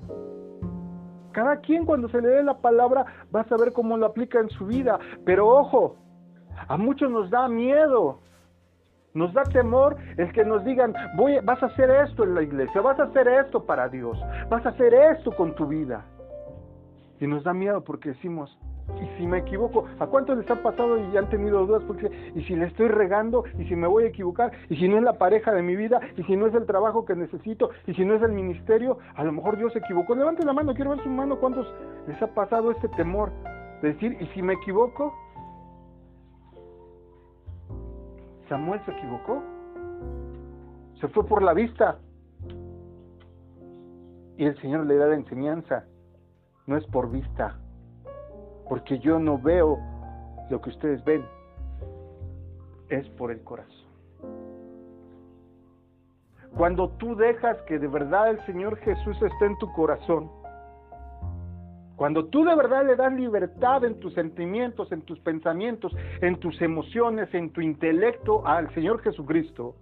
Cada 1.31 1.58
quien 1.62 1.86
cuando 1.86 2.10
se 2.10 2.22
le 2.22 2.27
dé 2.27 2.43
la 2.43 2.58
palabra 2.58 3.05
va 3.34 3.41
a 3.41 3.48
saber 3.48 3.72
cómo 3.72 3.98
lo 3.98 4.05
aplica 4.05 4.39
en 4.39 4.50
su 4.50 4.65
vida. 4.65 5.00
Pero 5.25 5.48
ojo, 5.48 5.96
a 6.67 6.77
muchos 6.77 7.10
nos 7.10 7.29
da 7.29 7.48
miedo. 7.48 8.20
Nos 9.13 9.34
da 9.34 9.43
temor 9.43 9.98
el 10.17 10.31
que 10.31 10.46
nos 10.46 10.63
digan, 10.63 10.93
voy, 11.17 11.38
vas 11.43 11.62
a 11.62 11.65
hacer 11.65 11.89
esto 11.89 12.24
en 12.24 12.34
la 12.34 12.43
iglesia, 12.43 12.79
vas 12.79 12.98
a 12.98 13.03
hacer 13.03 13.27
esto 13.27 13.65
para 13.65 13.89
Dios, 13.89 14.17
vas 14.50 14.65
a 14.65 14.70
hacer 14.70 14.93
esto 14.93 15.36
con 15.36 15.53
tu 15.53 15.67
vida. 15.67 16.05
Y 17.21 17.27
nos 17.27 17.43
da 17.43 17.53
miedo 17.53 17.83
porque 17.83 18.09
decimos, 18.09 18.57
¿y 18.99 19.17
si 19.17 19.27
me 19.27 19.37
equivoco? 19.37 19.85
¿A 19.99 20.07
cuántos 20.07 20.39
les 20.39 20.49
ha 20.49 20.55
pasado 20.63 20.97
y 20.97 21.15
han 21.15 21.29
tenido 21.29 21.67
dudas? 21.67 21.83
Porque, 21.83 22.09
¿y 22.33 22.41
si 22.45 22.55
le 22.55 22.65
estoy 22.65 22.87
regando? 22.87 23.43
¿Y 23.59 23.65
si 23.65 23.75
me 23.75 23.85
voy 23.85 24.05
a 24.05 24.07
equivocar? 24.07 24.51
¿Y 24.69 24.75
si 24.77 24.89
no 24.89 24.97
es 24.97 25.03
la 25.03 25.19
pareja 25.19 25.53
de 25.53 25.61
mi 25.61 25.75
vida? 25.75 25.99
¿Y 26.17 26.23
si 26.23 26.35
no 26.35 26.47
es 26.47 26.55
el 26.55 26.65
trabajo 26.65 27.05
que 27.05 27.15
necesito? 27.15 27.69
¿Y 27.85 27.93
si 27.93 28.03
no 28.05 28.15
es 28.15 28.23
el 28.23 28.31
ministerio? 28.31 28.97
A 29.13 29.23
lo 29.23 29.31
mejor 29.33 29.55
Dios 29.55 29.71
se 29.71 29.79
equivocó. 29.79 30.15
Levanten 30.15 30.47
la 30.47 30.53
mano, 30.53 30.73
quiero 30.73 30.89
ver 30.89 31.03
su 31.03 31.09
mano. 31.09 31.39
¿Cuántos 31.39 31.71
les 32.07 32.19
ha 32.23 32.27
pasado 32.33 32.71
este 32.71 32.87
temor 32.89 33.31
de 33.83 33.93
decir, 33.93 34.17
¿y 34.19 34.25
si 34.33 34.41
me 34.41 34.53
equivoco? 34.53 35.13
Samuel 38.49 38.81
se 38.83 38.93
equivocó. 38.93 39.43
Se 40.99 41.07
fue 41.09 41.23
por 41.23 41.43
la 41.43 41.53
vista. 41.53 41.99
Y 44.37 44.45
el 44.45 44.59
Señor 44.59 44.87
le 44.87 44.95
da 44.95 45.05
la 45.05 45.15
enseñanza 45.15 45.85
no 46.67 46.77
es 46.77 46.85
por 46.87 47.11
vista, 47.11 47.57
porque 48.67 48.99
yo 48.99 49.19
no 49.19 49.37
veo 49.37 49.79
lo 50.49 50.61
que 50.61 50.69
ustedes 50.69 51.03
ven, 51.03 51.25
es 52.89 53.07
por 53.11 53.31
el 53.31 53.41
corazón. 53.43 53.81
Cuando 56.55 56.89
tú 56.91 57.15
dejas 57.15 57.57
que 57.61 57.79
de 57.79 57.87
verdad 57.87 58.29
el 58.29 58.45
Señor 58.45 58.77
Jesús 58.77 59.21
esté 59.21 59.45
en 59.45 59.57
tu 59.57 59.71
corazón, 59.71 60.29
cuando 61.95 62.25
tú 62.25 62.43
de 62.43 62.55
verdad 62.55 62.85
le 62.85 62.95
das 62.95 63.13
libertad 63.13 63.85
en 63.85 63.99
tus 63.99 64.13
sentimientos, 64.13 64.91
en 64.91 65.03
tus 65.03 65.19
pensamientos, 65.19 65.95
en 66.21 66.39
tus 66.39 66.59
emociones, 66.61 67.33
en 67.33 67.51
tu 67.51 67.61
intelecto 67.61 68.45
al 68.45 68.73
Señor 68.73 69.01
Jesucristo, 69.01 69.75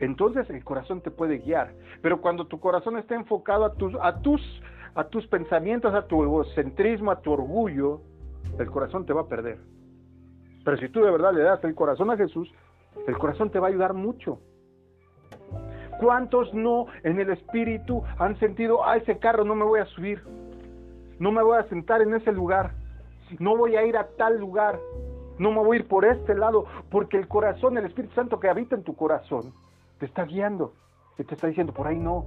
entonces 0.00 0.48
el 0.50 0.62
corazón 0.64 1.00
te 1.00 1.10
puede 1.10 1.38
guiar. 1.38 1.72
Pero 2.02 2.20
cuando 2.20 2.46
tu 2.46 2.60
corazón 2.60 2.98
está 2.98 3.14
enfocado 3.14 3.64
a 3.64 4.20
tus, 4.20 4.42
a 4.94 5.04
tus 5.04 5.26
pensamientos, 5.26 5.94
a 5.94 6.06
tu 6.06 6.22
egocentrismo, 6.22 7.10
a 7.10 7.20
tu 7.20 7.32
orgullo, 7.32 8.00
el 8.58 8.70
corazón 8.70 9.04
te 9.06 9.12
va 9.12 9.22
a 9.22 9.28
perder. 9.28 9.58
Pero 10.64 10.76
si 10.78 10.88
tú 10.88 11.02
de 11.02 11.10
verdad 11.10 11.32
le 11.32 11.42
das 11.42 11.62
el 11.64 11.74
corazón 11.74 12.10
a 12.10 12.16
Jesús, 12.16 12.52
el 13.06 13.18
corazón 13.18 13.50
te 13.50 13.58
va 13.58 13.66
a 13.66 13.70
ayudar 13.70 13.92
mucho. 13.92 14.38
¿Cuántos 16.00 16.52
no 16.54 16.86
en 17.02 17.20
el 17.20 17.30
espíritu 17.30 18.02
han 18.18 18.38
sentido, 18.38 18.84
a 18.84 18.96
ese 18.96 19.18
carro 19.18 19.44
no 19.44 19.54
me 19.54 19.64
voy 19.64 19.80
a 19.80 19.86
subir, 19.86 20.22
no 21.18 21.30
me 21.30 21.42
voy 21.42 21.58
a 21.58 21.68
sentar 21.68 22.02
en 22.02 22.14
ese 22.14 22.32
lugar, 22.32 22.72
no 23.38 23.56
voy 23.56 23.76
a 23.76 23.84
ir 23.84 23.96
a 23.96 24.08
tal 24.16 24.38
lugar, 24.38 24.78
no 25.38 25.50
me 25.50 25.58
voy 25.58 25.76
a 25.76 25.80
ir 25.80 25.88
por 25.88 26.04
este 26.04 26.34
lado, 26.34 26.66
porque 26.90 27.16
el 27.16 27.28
corazón, 27.28 27.78
el 27.78 27.86
Espíritu 27.86 28.14
Santo 28.14 28.40
que 28.40 28.48
habita 28.48 28.74
en 28.74 28.84
tu 28.84 28.96
corazón, 28.96 29.52
te 29.98 30.06
está 30.06 30.24
guiando 30.24 30.72
y 31.18 31.24
te 31.24 31.34
está 31.34 31.46
diciendo, 31.46 31.72
por 31.72 31.86
ahí 31.86 31.98
no, 31.98 32.26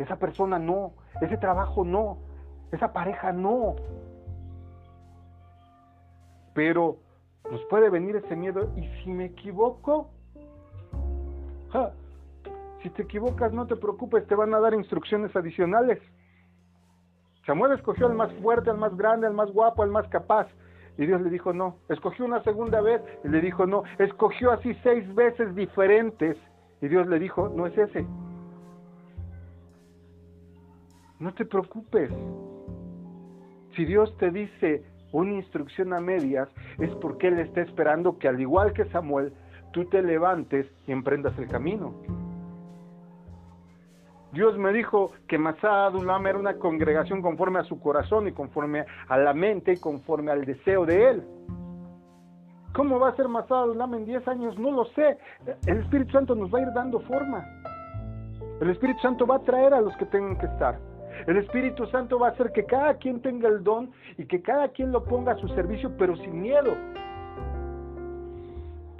esa 0.00 0.16
persona 0.16 0.58
no, 0.58 0.94
ese 1.20 1.36
trabajo 1.36 1.84
no, 1.84 2.18
esa 2.72 2.92
pareja 2.92 3.32
no. 3.32 3.76
Pero 6.54 6.96
nos 7.50 7.62
puede 7.66 7.90
venir 7.90 8.16
ese 8.16 8.34
miedo 8.34 8.72
y 8.76 8.88
si 9.02 9.10
me 9.10 9.26
equivoco, 9.26 10.10
si 12.82 12.90
te 12.90 13.02
equivocas 13.02 13.52
no 13.52 13.66
te 13.66 13.76
preocupes, 13.76 14.26
te 14.26 14.34
van 14.34 14.54
a 14.54 14.60
dar 14.60 14.74
instrucciones 14.74 15.34
adicionales. 15.36 16.00
Samuel 17.46 17.72
escogió 17.72 18.06
al 18.06 18.14
más 18.14 18.32
fuerte, 18.34 18.70
al 18.70 18.78
más 18.78 18.96
grande, 18.96 19.26
al 19.26 19.34
más 19.34 19.50
guapo, 19.52 19.82
al 19.82 19.90
más 19.90 20.08
capaz. 20.08 20.48
Y 20.96 21.06
Dios 21.06 21.20
le 21.20 21.30
dijo 21.30 21.52
no. 21.52 21.76
Escogió 21.88 22.24
una 22.24 22.42
segunda 22.42 22.80
vez 22.80 23.02
y 23.24 23.28
le 23.28 23.40
dijo 23.40 23.66
no. 23.66 23.84
Escogió 23.98 24.50
así 24.50 24.74
seis 24.82 25.14
veces 25.14 25.54
diferentes. 25.54 26.36
Y 26.80 26.88
Dios 26.88 27.06
le 27.06 27.18
dijo, 27.18 27.48
no 27.48 27.66
es 27.66 27.76
ese. 27.76 28.06
No 31.20 31.34
te 31.34 31.44
preocupes. 31.44 32.10
Si 33.76 33.84
Dios 33.84 34.16
te 34.16 34.30
dice 34.30 34.82
una 35.12 35.34
instrucción 35.34 35.92
a 35.92 36.00
medias, 36.00 36.48
es 36.78 36.90
porque 36.96 37.28
Él 37.28 37.38
está 37.40 37.60
esperando 37.60 38.18
que 38.18 38.26
al 38.26 38.40
igual 38.40 38.72
que 38.72 38.86
Samuel, 38.86 39.34
tú 39.72 39.84
te 39.84 40.02
levantes 40.02 40.66
y 40.86 40.92
emprendas 40.92 41.38
el 41.38 41.46
camino. 41.46 41.94
Dios 44.32 44.56
me 44.56 44.72
dijo 44.72 45.10
que 45.28 45.36
Masá 45.36 45.86
Adulam 45.86 46.26
era 46.26 46.38
una 46.38 46.54
congregación 46.54 47.20
conforme 47.20 47.58
a 47.58 47.64
su 47.64 47.78
corazón 47.80 48.28
y 48.28 48.32
conforme 48.32 48.86
a 49.08 49.18
la 49.18 49.34
mente 49.34 49.74
y 49.74 49.76
conforme 49.76 50.30
al 50.30 50.46
deseo 50.46 50.86
de 50.86 51.10
Él. 51.10 51.24
¿Cómo 52.72 52.98
va 52.98 53.10
a 53.10 53.16
ser 53.16 53.28
Masá 53.28 53.58
Adulam 53.58 53.92
en 53.94 54.06
10 54.06 54.26
años? 54.26 54.58
No 54.58 54.70
lo 54.70 54.86
sé. 54.86 55.18
El 55.66 55.78
Espíritu 55.80 56.12
Santo 56.12 56.34
nos 56.34 56.54
va 56.54 56.60
a 56.60 56.62
ir 56.62 56.72
dando 56.72 57.00
forma. 57.00 57.44
El 58.60 58.70
Espíritu 58.70 59.00
Santo 59.00 59.26
va 59.26 59.36
a 59.36 59.40
traer 59.40 59.74
a 59.74 59.82
los 59.82 59.94
que 59.96 60.06
tengan 60.06 60.38
que 60.38 60.46
estar. 60.46 60.89
El 61.26 61.36
Espíritu 61.36 61.86
Santo 61.86 62.18
va 62.18 62.28
a 62.28 62.30
hacer 62.30 62.52
que 62.52 62.64
cada 62.64 62.94
quien 62.94 63.20
tenga 63.20 63.48
el 63.48 63.62
don 63.62 63.90
y 64.16 64.26
que 64.26 64.42
cada 64.42 64.68
quien 64.68 64.92
lo 64.92 65.04
ponga 65.04 65.32
a 65.32 65.36
su 65.36 65.48
servicio, 65.48 65.92
pero 65.98 66.16
sin 66.16 66.40
miedo. 66.40 66.74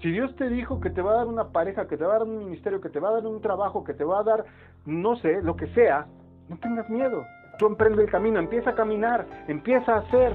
Si 0.01 0.11
Dios 0.11 0.35
te 0.37 0.49
dijo 0.49 0.81
que 0.81 0.91
te 0.91 1.03
va 1.03 1.13
a 1.13 1.17
dar 1.17 1.27
una 1.27 1.49
pareja, 1.49 1.87
que 1.87 1.97
te 1.97 2.05
va 2.05 2.17
a 2.17 2.19
dar 2.19 2.27
un 2.27 2.39
ministerio, 2.39 2.81
que 2.81 2.89
te 2.89 3.01
va 3.01 3.11
a 3.11 3.13
dar 3.13 3.27
un 3.27 3.41
trabajo, 3.41 3.85
que 3.85 3.93
te 3.93 4.05
va 4.05 4.21
a 4.21 4.23
dar, 4.23 4.45
no 4.87 5.17
sé, 5.17 5.43
lo 5.43 5.57
que 5.57 5.67
sea, 5.69 6.07
no 6.49 6.57
tengas 6.59 6.89
miedo. 6.89 7.25
Tú 7.59 7.67
emprende 7.67 8.03
el 8.03 8.11
camino, 8.11 8.39
empieza 8.39 8.71
a 8.71 8.75
caminar, 8.75 9.27
empieza 9.47 9.95
a 9.95 9.99
hacer. 9.99 10.33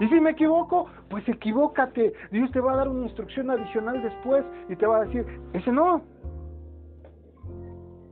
Y 0.00 0.08
si 0.08 0.20
me 0.20 0.30
equivoco, 0.30 0.88
pues 1.08 1.26
equivócate. 1.28 2.12
Dios 2.32 2.50
te 2.50 2.60
va 2.60 2.72
a 2.72 2.76
dar 2.76 2.88
una 2.88 3.04
instrucción 3.04 3.50
adicional 3.50 4.02
después 4.02 4.44
y 4.68 4.76
te 4.76 4.84
va 4.84 4.98
a 4.98 5.04
decir, 5.04 5.24
ese 5.52 5.70
no. 5.70 6.02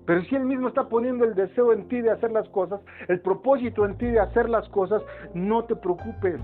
Pero 0.06 0.22
si 0.24 0.36
Él 0.36 0.44
mismo 0.44 0.68
está 0.68 0.88
poniendo 0.88 1.24
el 1.24 1.34
deseo 1.34 1.72
en 1.72 1.88
ti 1.88 2.00
de 2.00 2.10
hacer 2.10 2.30
las 2.30 2.48
cosas, 2.50 2.80
el 3.08 3.20
propósito 3.20 3.84
en 3.84 3.96
ti 3.96 4.06
de 4.06 4.20
hacer 4.20 4.48
las 4.48 4.68
cosas, 4.68 5.02
no 5.34 5.64
te 5.64 5.76
preocupes 5.76 6.40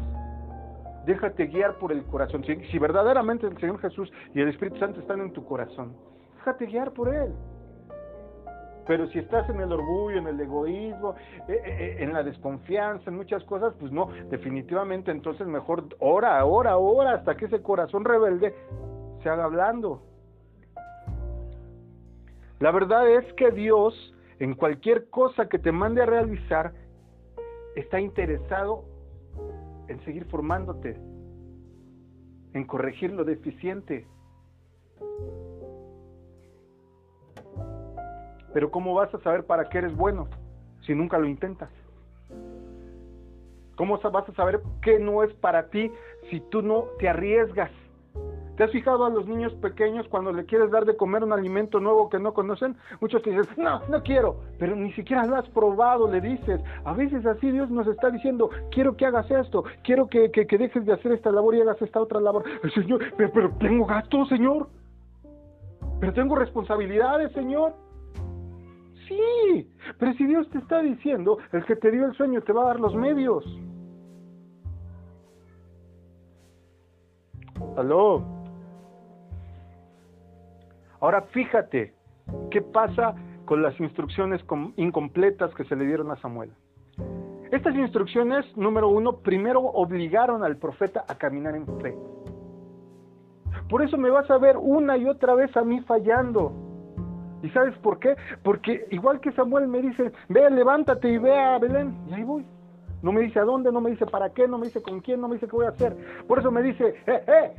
déjate 1.07 1.47
guiar 1.47 1.75
por 1.75 1.93
el 1.93 2.05
corazón. 2.05 2.45
Si, 2.45 2.79
verdaderamente 2.79 3.47
el 3.47 3.59
Señor 3.59 3.81
Jesús 3.81 4.11
y 4.35 4.41
el 4.41 4.49
Espíritu 4.49 4.79
Santo 4.79 5.01
están 5.01 5.21
en 5.21 5.33
tu 5.33 5.45
corazón, 5.45 5.95
déjate 6.37 6.67
guiar 6.67 6.93
por 6.93 7.15
Él. 7.15 7.33
Pero 8.87 9.07
si 9.09 9.19
estás 9.19 9.49
en 9.51 9.61
el 9.61 9.73
orgullo, 9.73 10.19
en 10.19 10.27
el 10.27 10.41
egoísmo, 10.41 11.15
eh, 11.47 11.53
eh, 11.53 11.61
eh, 11.65 11.97
en 12.01 12.13
la 12.13 12.23
desconfianza, 12.23 13.11
en 13.11 13.17
muchas 13.17 13.45
cosas, 13.45 13.75
pues 13.79 13.93
no, 13.93 14.09
definitivamente 14.31 15.11
entonces 15.11 15.47
mejor 15.47 15.85
ora, 16.01 16.45
ora, 16.45 16.77
ora 16.77 17.15
hasta 17.15 17.37
que 17.37 17.45
ese 17.45 17.63
corazón 17.63 18.05
rebelde 18.05 18.55
se 19.23 19.29
haga 19.29 19.45
hablando. 19.45 20.03
La 22.61 22.71
verdad 22.71 23.09
es 23.09 23.25
que 23.35 23.51
Dios, 23.51 24.15
en 24.39 24.55
cualquier 24.55 25.09
cosa 25.09 25.49
que 25.49 25.59
te 25.59 25.73
mande 25.73 26.03
a 26.03 26.07
realizar, 26.07 26.75
está 27.75 27.99
interesado 27.99 28.85
en 29.89 29.99
seguir 30.05 30.27
formándote, 30.27 30.95
en 32.53 32.65
corregir 32.67 33.13
lo 33.13 33.25
deficiente. 33.25 34.07
Pero 38.53 38.71
¿cómo 38.71 38.93
vas 38.93 39.15
a 39.15 39.21
saber 39.21 39.47
para 39.47 39.71
qué 39.71 39.79
eres 39.79 39.97
bueno 39.97 40.29
si 40.83 40.95
nunca 40.95 41.19
lo 41.19 41.27
intentas? 41.27 41.71
¿Cómo 43.75 43.99
vas 43.99 44.29
a 44.29 44.35
saber 44.35 44.61
qué 44.83 44.99
no 44.99 45.23
es 45.23 45.33
para 45.37 45.71
ti 45.71 45.91
si 46.29 46.41
tú 46.51 46.61
no 46.61 46.89
te 46.99 47.09
arriesgas? 47.09 47.71
¿Te 48.61 48.65
has 48.65 48.73
fijado 48.73 49.07
a 49.07 49.09
los 49.09 49.27
niños 49.27 49.55
pequeños 49.55 50.07
cuando 50.09 50.35
le 50.35 50.45
quieres 50.45 50.71
dar 50.71 50.85
de 50.85 50.95
comer 50.95 51.25
un 51.25 51.33
alimento 51.33 51.81
nuevo 51.81 52.11
que 52.11 52.19
no 52.19 52.35
conocen? 52.35 52.77
Muchos 53.01 53.23
te 53.23 53.31
dicen, 53.31 53.47
no, 53.57 53.81
no 53.89 54.03
quiero, 54.03 54.37
pero 54.59 54.77
ni 54.77 54.93
siquiera 54.93 55.25
lo 55.25 55.37
has 55.37 55.49
probado, 55.49 56.13
le 56.13 56.21
dices. 56.21 56.61
A 56.85 56.93
veces 56.93 57.25
así 57.25 57.51
Dios 57.51 57.71
nos 57.71 57.87
está 57.87 58.11
diciendo, 58.11 58.51
quiero 58.71 58.99
que 58.99 59.07
hagas 59.07 59.31
esto, 59.31 59.65
quiero 59.83 60.09
que, 60.09 60.31
que, 60.31 60.45
dejes 60.45 60.85
de 60.85 60.93
hacer 60.93 61.13
esta 61.13 61.33
labor 61.33 61.55
y 61.55 61.63
hagas 61.63 61.81
esta 61.81 62.03
otra 62.03 62.21
labor. 62.21 62.45
Señor, 62.75 63.01
pero, 63.17 63.33
pero 63.33 63.51
tengo 63.61 63.87
gastos, 63.87 64.29
Señor. 64.29 64.69
Pero 65.99 66.13
tengo 66.13 66.37
responsabilidades, 66.37 67.33
Señor. 67.33 67.73
Sí, 69.09 69.73
pero 69.99 70.13
si 70.13 70.27
Dios 70.27 70.47
te 70.51 70.59
está 70.59 70.83
diciendo, 70.83 71.39
el 71.53 71.65
que 71.65 71.77
te 71.77 71.91
dio 71.91 72.05
el 72.05 72.13
sueño 72.13 72.43
te 72.43 72.53
va 72.53 72.65
a 72.65 72.67
dar 72.67 72.81
los 72.81 72.95
medios. 72.95 73.43
Aló. 77.79 78.40
Ahora 81.01 81.23
fíjate, 81.23 81.95
¿qué 82.51 82.61
pasa 82.61 83.15
con 83.47 83.63
las 83.63 83.79
instrucciones 83.81 84.43
incompletas 84.77 85.55
que 85.55 85.65
se 85.65 85.77
le 85.77 85.87
dieron 85.87 86.11
a 86.11 86.17
Samuel? 86.17 86.53
Estas 87.51 87.75
instrucciones, 87.75 88.45
número 88.57 88.89
uno, 88.89 89.19
primero 89.19 89.61
obligaron 89.61 90.45
al 90.45 90.57
profeta 90.57 91.05
a 91.09 91.17
caminar 91.17 91.57
en 91.57 91.67
fe. 91.81 91.97
Por 93.69 93.83
eso 93.83 93.97
me 93.97 94.11
vas 94.11 94.31
a 94.31 94.39
ver 94.39 94.57
una 94.57 94.97
y 94.97 95.07
otra 95.07 95.35
vez 95.35 95.57
a 95.57 95.63
mí 95.63 95.81
fallando. 95.81 96.53
¿Y 97.43 97.49
sabes 97.51 97.77
por 97.79 97.99
qué? 97.99 98.15
Porque 98.43 98.87
igual 98.91 99.21
que 99.21 99.33
Samuel 99.33 99.69
me 99.69 99.81
dice, 99.81 100.13
ve, 100.29 100.51
levántate 100.51 101.09
y 101.09 101.19
ve 101.19 101.37
a 101.37 101.59
Belén. 101.59 101.97
Y 102.09 102.15
ahí 102.15 102.23
voy. 102.23 102.45
No 103.03 103.13
me 103.13 103.23
dice 103.23 103.39
a 103.39 103.45
dónde, 103.45 103.73
no 103.73 103.81
me 103.81 103.91
dice 103.91 104.07
para 104.07 104.31
qué, 104.31 104.47
no 104.47 104.59
me 104.59 104.67
dice 104.67 104.83
con 104.83 105.01
quién, 105.01 105.21
no 105.21 105.29
me 105.29 105.37
dice 105.37 105.47
qué 105.47 105.57
voy 105.57 105.67
a 105.67 105.71
hacer. 105.71 105.97
Por 106.29 106.39
eso 106.39 106.51
me 106.51 106.63
dice, 106.63 106.95
eh, 107.07 107.25
eh, 107.27 107.57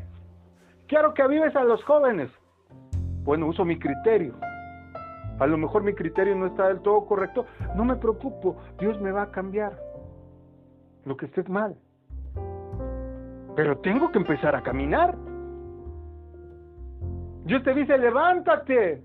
quiero 0.87 1.13
que 1.13 1.23
avives 1.23 1.55
a 1.55 1.63
los 1.63 1.83
jóvenes. 1.83 2.29
Bueno, 3.23 3.47
uso 3.47 3.63
mi 3.65 3.77
criterio. 3.77 4.35
A 5.39 5.47
lo 5.47 5.57
mejor 5.57 5.83
mi 5.83 5.93
criterio 5.93 6.35
no 6.35 6.47
está 6.47 6.67
del 6.67 6.81
todo 6.81 7.05
correcto. 7.05 7.45
No 7.75 7.83
me 7.83 7.95
preocupo, 7.95 8.57
Dios 8.79 8.99
me 9.01 9.11
va 9.11 9.23
a 9.23 9.31
cambiar 9.31 9.73
lo 11.05 11.17
que 11.17 11.25
esté 11.25 11.43
mal. 11.43 11.75
Pero 13.55 13.77
tengo 13.79 14.11
que 14.11 14.19
empezar 14.19 14.55
a 14.55 14.61
caminar. 14.61 15.15
Dios 17.45 17.63
te 17.63 17.73
dice, 17.73 17.97
levántate, 17.97 19.01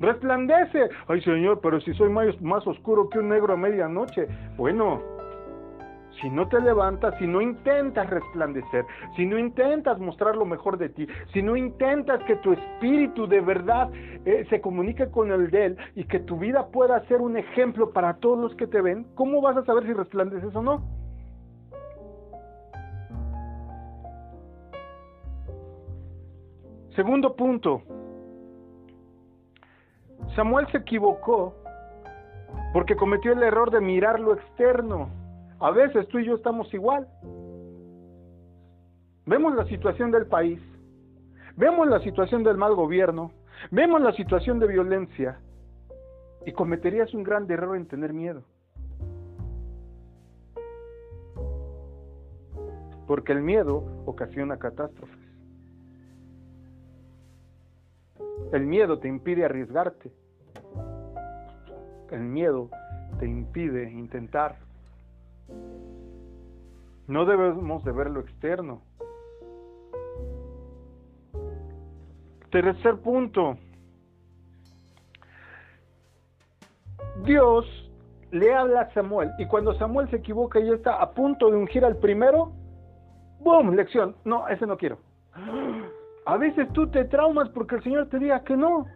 resplandece. 0.00 0.88
Ay 1.06 1.20
Señor, 1.22 1.60
pero 1.60 1.80
si 1.80 1.92
soy 1.94 2.08
más, 2.08 2.40
más 2.40 2.66
oscuro 2.66 3.08
que 3.08 3.18
un 3.18 3.28
negro 3.28 3.52
a 3.52 3.56
medianoche. 3.56 4.26
Bueno, 4.56 5.02
si 6.20 6.28
no 6.30 6.48
te 6.48 6.60
levantas, 6.60 7.14
si 7.18 7.26
no 7.26 7.40
intentas 7.40 8.08
resplandecer, 8.10 8.84
si 9.16 9.26
no 9.26 9.38
intentas 9.38 9.98
mostrar 9.98 10.36
lo 10.36 10.44
mejor 10.44 10.78
de 10.78 10.88
ti, 10.88 11.06
si 11.32 11.42
no 11.42 11.56
intentas 11.56 12.22
que 12.24 12.36
tu 12.36 12.52
espíritu 12.52 13.26
de 13.26 13.40
verdad 13.40 13.90
eh, 14.24 14.46
se 14.50 14.60
comunique 14.60 15.10
con 15.10 15.30
el 15.30 15.50
de 15.50 15.66
él 15.66 15.76
y 15.94 16.04
que 16.04 16.20
tu 16.20 16.38
vida 16.38 16.66
pueda 16.68 17.04
ser 17.06 17.20
un 17.20 17.36
ejemplo 17.36 17.92
para 17.92 18.14
todos 18.14 18.38
los 18.38 18.54
que 18.56 18.66
te 18.66 18.80
ven, 18.80 19.06
¿cómo 19.14 19.40
vas 19.40 19.56
a 19.56 19.64
saber 19.64 19.84
si 19.84 19.92
resplandeces 19.92 20.54
o 20.54 20.62
no? 20.62 20.82
Segundo 26.96 27.34
punto, 27.34 27.82
Samuel 30.34 30.66
se 30.70 30.78
equivocó 30.78 31.54
porque 32.72 32.96
cometió 32.96 33.32
el 33.32 33.42
error 33.42 33.70
de 33.70 33.80
mirar 33.80 34.20
lo 34.20 34.34
externo 34.34 35.19
a 35.60 35.70
veces 35.70 36.08
tú 36.08 36.18
y 36.18 36.26
yo 36.26 36.34
estamos 36.34 36.72
igual. 36.72 37.06
Vemos 39.26 39.54
la 39.54 39.66
situación 39.66 40.10
del 40.10 40.26
país, 40.26 40.60
vemos 41.56 41.86
la 41.86 42.00
situación 42.00 42.42
del 42.42 42.56
mal 42.56 42.74
gobierno, 42.74 43.30
vemos 43.70 44.00
la 44.00 44.12
situación 44.12 44.58
de 44.58 44.66
violencia 44.66 45.38
y 46.46 46.52
cometerías 46.52 47.12
un 47.14 47.22
gran 47.22 47.48
error 47.50 47.76
en 47.76 47.86
tener 47.86 48.12
miedo. 48.12 48.42
Porque 53.06 53.32
el 53.32 53.42
miedo 53.42 53.84
ocasiona 54.06 54.58
catástrofes. 54.58 55.18
El 58.52 58.66
miedo 58.66 58.98
te 58.98 59.08
impide 59.08 59.44
arriesgarte. 59.44 60.10
El 62.10 62.20
miedo 62.22 62.70
te 63.18 63.26
impide 63.26 63.90
intentar. 63.90 64.69
No 67.06 67.24
debemos 67.24 67.84
de 67.84 67.92
ver 67.92 68.10
lo 68.10 68.20
externo. 68.20 68.82
Tercer 72.50 72.98
punto. 72.98 73.56
Dios 77.24 77.66
le 78.30 78.54
habla 78.54 78.82
a 78.82 78.94
Samuel 78.94 79.30
y 79.38 79.46
cuando 79.46 79.74
Samuel 79.74 80.08
se 80.10 80.16
equivoca 80.16 80.60
y 80.60 80.70
está 80.70 81.02
a 81.02 81.10
punto 81.10 81.50
de 81.50 81.56
ungir 81.56 81.84
al 81.84 81.96
primero, 81.96 82.52
¡boom! 83.40 83.74
Lección. 83.74 84.16
No, 84.24 84.48
ese 84.48 84.66
no 84.66 84.76
quiero. 84.76 84.98
A 86.26 86.36
veces 86.36 86.72
tú 86.72 86.88
te 86.88 87.04
traumas 87.04 87.48
porque 87.50 87.76
el 87.76 87.82
Señor 87.82 88.08
te 88.08 88.18
diga 88.18 88.44
que 88.44 88.56
no. 88.56 88.86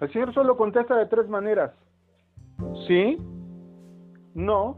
El 0.00 0.12
Señor 0.12 0.34
solo 0.34 0.56
contesta 0.56 0.96
de 0.96 1.06
tres 1.06 1.28
maneras. 1.28 1.72
Sí, 2.86 3.18
no 4.34 4.76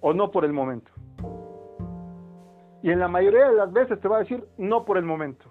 o 0.00 0.12
no 0.12 0.30
por 0.30 0.44
el 0.44 0.52
momento. 0.52 0.90
Y 2.82 2.90
en 2.90 2.98
la 2.98 3.08
mayoría 3.08 3.48
de 3.48 3.56
las 3.56 3.72
veces 3.72 4.00
te 4.00 4.08
va 4.08 4.16
a 4.16 4.20
decir 4.20 4.44
no 4.58 4.84
por 4.84 4.98
el 4.98 5.04
momento. 5.04 5.46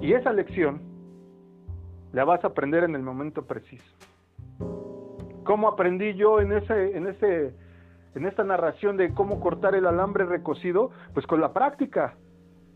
Y 0.00 0.12
esa 0.12 0.32
lección 0.32 0.82
la 2.12 2.24
vas 2.24 2.44
a 2.44 2.48
aprender 2.48 2.84
en 2.84 2.94
el 2.94 3.02
momento 3.02 3.46
preciso. 3.46 3.84
¿Cómo 5.44 5.68
aprendí 5.68 6.14
yo 6.14 6.40
en 6.40 6.52
ese, 6.52 6.96
en 6.96 7.06
ese, 7.06 7.54
en 8.14 8.26
esta 8.26 8.44
narración 8.44 8.96
de 8.96 9.12
cómo 9.14 9.40
cortar 9.40 9.74
el 9.74 9.86
alambre 9.86 10.24
recocido? 10.24 10.90
Pues 11.14 11.26
con 11.26 11.40
la 11.40 11.52
práctica. 11.52 12.14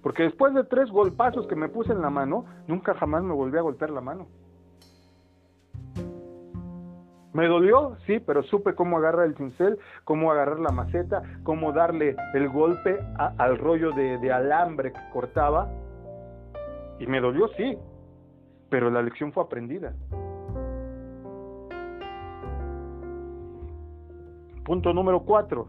Porque 0.03 0.25
después 0.25 0.55
de 0.55 0.65
tres 0.65 0.91
golpazos 0.91 1.47
que 1.47 1.57
me 1.57 1.69
puse 1.69 1.93
en 1.93 2.03
la 2.03 2.11
mano, 2.11 2.45
nunca 2.67 2.95
jamás 2.95 3.23
me 3.23 3.35
volví 3.35 3.59
a 3.59 3.63
golpear 3.63 3.91
la 3.91 4.01
mano. 4.01 4.27
¿Me 7.33 7.47
dolió? 7.47 7.97
Sí, 8.07 8.19
pero 8.21 8.43
supe 8.43 8.75
cómo 8.75 8.97
agarrar 8.97 9.27
el 9.27 9.37
cincel, 9.37 9.79
cómo 10.05 10.33
agarrar 10.33 10.59
la 10.59 10.71
maceta, 10.71 11.23
cómo 11.45 11.73
darle 11.73 12.17
el 12.35 12.49
golpe 12.49 12.99
al 13.17 13.59
rollo 13.59 13.93
de, 13.93 14.19
de 14.19 14.33
alambre 14.33 14.93
que 14.93 15.01
cortaba. 15.13 15.69
Y 16.99 17.07
me 17.07 17.21
dolió, 17.21 17.49
sí, 17.57 17.79
pero 18.71 18.91
la 18.91 19.03
lección 19.03 19.33
fue 19.33 19.45
aprendida. 19.45 19.95
Punto 24.65 24.93
número 24.93 25.21
cuatro. 25.21 25.69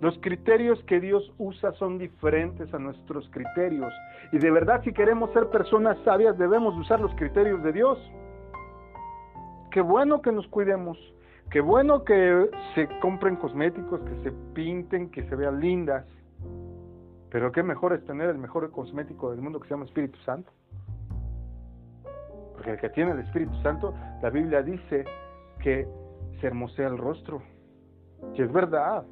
Los 0.00 0.18
criterios 0.18 0.82
que 0.84 1.00
Dios 1.00 1.32
usa 1.38 1.72
son 1.72 1.98
diferentes 1.98 2.72
a 2.74 2.78
nuestros 2.78 3.28
criterios. 3.30 3.92
Y 4.32 4.38
de 4.38 4.50
verdad, 4.50 4.82
si 4.84 4.92
queremos 4.92 5.32
ser 5.32 5.48
personas 5.48 5.96
sabias, 6.04 6.36
debemos 6.36 6.76
usar 6.76 7.00
los 7.00 7.14
criterios 7.14 7.62
de 7.62 7.72
Dios. 7.72 7.98
Qué 9.70 9.80
bueno 9.80 10.20
que 10.20 10.32
nos 10.32 10.46
cuidemos. 10.48 10.98
Qué 11.50 11.60
bueno 11.60 12.04
que 12.04 12.50
se 12.74 12.88
compren 13.00 13.36
cosméticos, 13.36 14.00
que 14.00 14.22
se 14.22 14.32
pinten, 14.54 15.10
que 15.10 15.28
se 15.28 15.36
vean 15.36 15.60
lindas. 15.60 16.04
Pero 17.30 17.52
qué 17.52 17.62
mejor 17.62 17.92
es 17.92 18.04
tener 18.04 18.28
el 18.30 18.38
mejor 18.38 18.70
cosmético 18.70 19.30
del 19.30 19.40
mundo 19.40 19.60
que 19.60 19.68
se 19.68 19.74
llama 19.74 19.84
Espíritu 19.84 20.18
Santo. 20.20 20.52
Porque 22.54 22.72
el 22.72 22.78
que 22.78 22.90
tiene 22.90 23.12
el 23.12 23.20
Espíritu 23.20 23.54
Santo, 23.62 23.94
la 24.22 24.30
Biblia 24.30 24.62
dice 24.62 25.04
que 25.60 25.86
se 26.40 26.46
hermosea 26.46 26.88
el 26.88 26.98
rostro. 26.98 27.42
Y 28.34 28.42
es 28.42 28.52
verdad. 28.52 29.04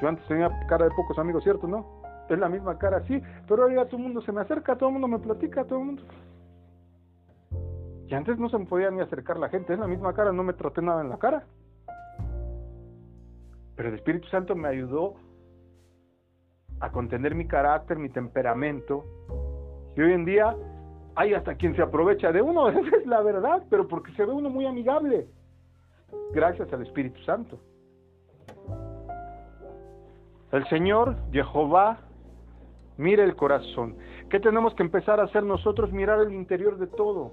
Yo 0.00 0.08
antes 0.08 0.26
tenía 0.26 0.50
cara 0.66 0.84
de 0.84 0.90
pocos 0.90 1.18
amigos, 1.18 1.44
¿cierto? 1.44 1.66
¿No? 1.66 2.02
Es 2.28 2.38
la 2.38 2.48
misma 2.48 2.78
cara, 2.78 3.02
sí, 3.06 3.22
pero 3.46 3.64
ahora 3.64 3.84
todo 3.84 3.98
el 3.98 4.04
mundo 4.04 4.22
se 4.22 4.32
me 4.32 4.40
acerca, 4.40 4.76
todo 4.76 4.88
el 4.88 4.94
mundo 4.94 5.08
me 5.08 5.18
platica, 5.18 5.64
todo 5.64 5.80
el 5.80 5.84
mundo... 5.84 6.02
Y 8.06 8.14
antes 8.14 8.38
no 8.38 8.48
se 8.50 8.58
me 8.58 8.66
podía 8.66 8.90
ni 8.90 9.00
acercar 9.00 9.38
la 9.38 9.48
gente, 9.48 9.72
es 9.72 9.78
la 9.78 9.86
misma 9.86 10.12
cara, 10.12 10.32
no 10.32 10.42
me 10.42 10.52
traté 10.52 10.82
nada 10.82 11.00
en 11.00 11.08
la 11.08 11.18
cara. 11.18 11.44
Pero 13.76 13.88
el 13.88 13.94
Espíritu 13.94 14.28
Santo 14.28 14.54
me 14.54 14.68
ayudó 14.68 15.14
a 16.80 16.90
contener 16.92 17.34
mi 17.34 17.46
carácter, 17.46 17.98
mi 17.98 18.10
temperamento. 18.10 19.04
Y 19.96 20.02
hoy 20.02 20.12
en 20.12 20.24
día 20.24 20.54
hay 21.14 21.34
hasta 21.34 21.54
quien 21.54 21.74
se 21.74 21.82
aprovecha 21.82 22.30
de 22.30 22.42
uno, 22.42 22.68
esa 22.70 22.96
es 22.96 23.06
la 23.06 23.22
verdad, 23.22 23.64
pero 23.70 23.88
porque 23.88 24.12
se 24.12 24.24
ve 24.24 24.32
uno 24.32 24.50
muy 24.50 24.66
amigable. 24.66 25.26
Gracias 26.32 26.72
al 26.72 26.82
Espíritu 26.82 27.20
Santo. 27.22 27.58
El 30.54 30.64
Señor, 30.68 31.16
Jehová, 31.32 31.98
mira 32.96 33.24
el 33.24 33.34
corazón. 33.34 33.96
¿Qué 34.30 34.38
tenemos 34.38 34.72
que 34.76 34.84
empezar 34.84 35.18
a 35.18 35.24
hacer 35.24 35.42
nosotros? 35.42 35.92
Mirar 35.92 36.20
el 36.20 36.32
interior 36.32 36.78
de 36.78 36.86
todo. 36.86 37.32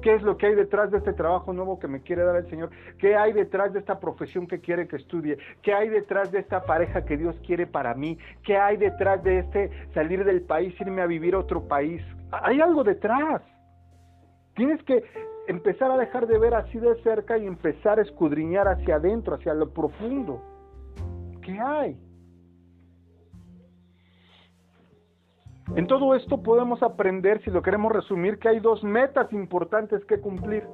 ¿Qué 0.00 0.14
es 0.14 0.22
lo 0.22 0.38
que 0.38 0.46
hay 0.46 0.54
detrás 0.54 0.90
de 0.90 0.96
este 0.96 1.12
trabajo 1.12 1.52
nuevo 1.52 1.78
que 1.78 1.86
me 1.86 2.00
quiere 2.00 2.24
dar 2.24 2.36
el 2.36 2.48
Señor? 2.48 2.70
¿Qué 2.98 3.14
hay 3.14 3.34
detrás 3.34 3.74
de 3.74 3.80
esta 3.80 4.00
profesión 4.00 4.46
que 4.46 4.60
quiere 4.60 4.88
que 4.88 4.96
estudie? 4.96 5.36
¿Qué 5.60 5.74
hay 5.74 5.90
detrás 5.90 6.32
de 6.32 6.38
esta 6.38 6.62
pareja 6.64 7.04
que 7.04 7.18
Dios 7.18 7.36
quiere 7.46 7.66
para 7.66 7.92
mí? 7.92 8.16
¿Qué 8.42 8.56
hay 8.56 8.78
detrás 8.78 9.22
de 9.22 9.40
este 9.40 9.70
salir 9.92 10.24
del 10.24 10.40
país, 10.40 10.74
irme 10.80 11.02
a 11.02 11.06
vivir 11.06 11.34
a 11.34 11.40
otro 11.40 11.68
país? 11.68 12.02
Hay 12.32 12.58
algo 12.58 12.84
detrás. 12.84 13.42
Tienes 14.54 14.82
que 14.84 15.04
empezar 15.46 15.90
a 15.90 15.98
dejar 15.98 16.26
de 16.26 16.38
ver 16.38 16.54
así 16.54 16.78
de 16.78 16.94
cerca 17.02 17.36
y 17.36 17.46
empezar 17.46 17.98
a 17.98 18.02
escudriñar 18.02 18.66
hacia 18.66 18.96
adentro, 18.96 19.34
hacia 19.34 19.52
lo 19.52 19.74
profundo. 19.74 20.40
¿Qué 21.42 21.60
hay? 21.60 21.98
En 25.76 25.86
todo 25.86 26.14
esto 26.14 26.42
podemos 26.42 26.82
aprender, 26.82 27.42
si 27.42 27.50
lo 27.50 27.62
queremos 27.62 27.90
resumir, 27.90 28.38
que 28.38 28.48
hay 28.48 28.60
dos 28.60 28.84
metas 28.84 29.32
importantes 29.32 30.04
que 30.04 30.20
cumplir. 30.20 30.64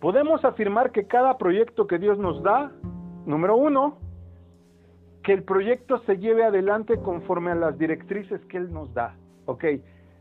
Podemos 0.00 0.44
afirmar 0.44 0.92
que 0.92 1.06
cada 1.06 1.36
proyecto 1.38 1.86
que 1.88 1.98
Dios 1.98 2.18
nos 2.18 2.42
da, 2.42 2.70
número 3.26 3.56
uno, 3.56 3.98
que 5.24 5.32
el 5.32 5.42
proyecto 5.42 5.98
se 6.06 6.18
lleve 6.18 6.44
adelante 6.44 6.98
conforme 7.02 7.50
a 7.50 7.56
las 7.56 7.76
directrices 7.76 8.40
que 8.46 8.58
Él 8.58 8.72
nos 8.72 8.94
da. 8.94 9.16
Ok, 9.46 9.64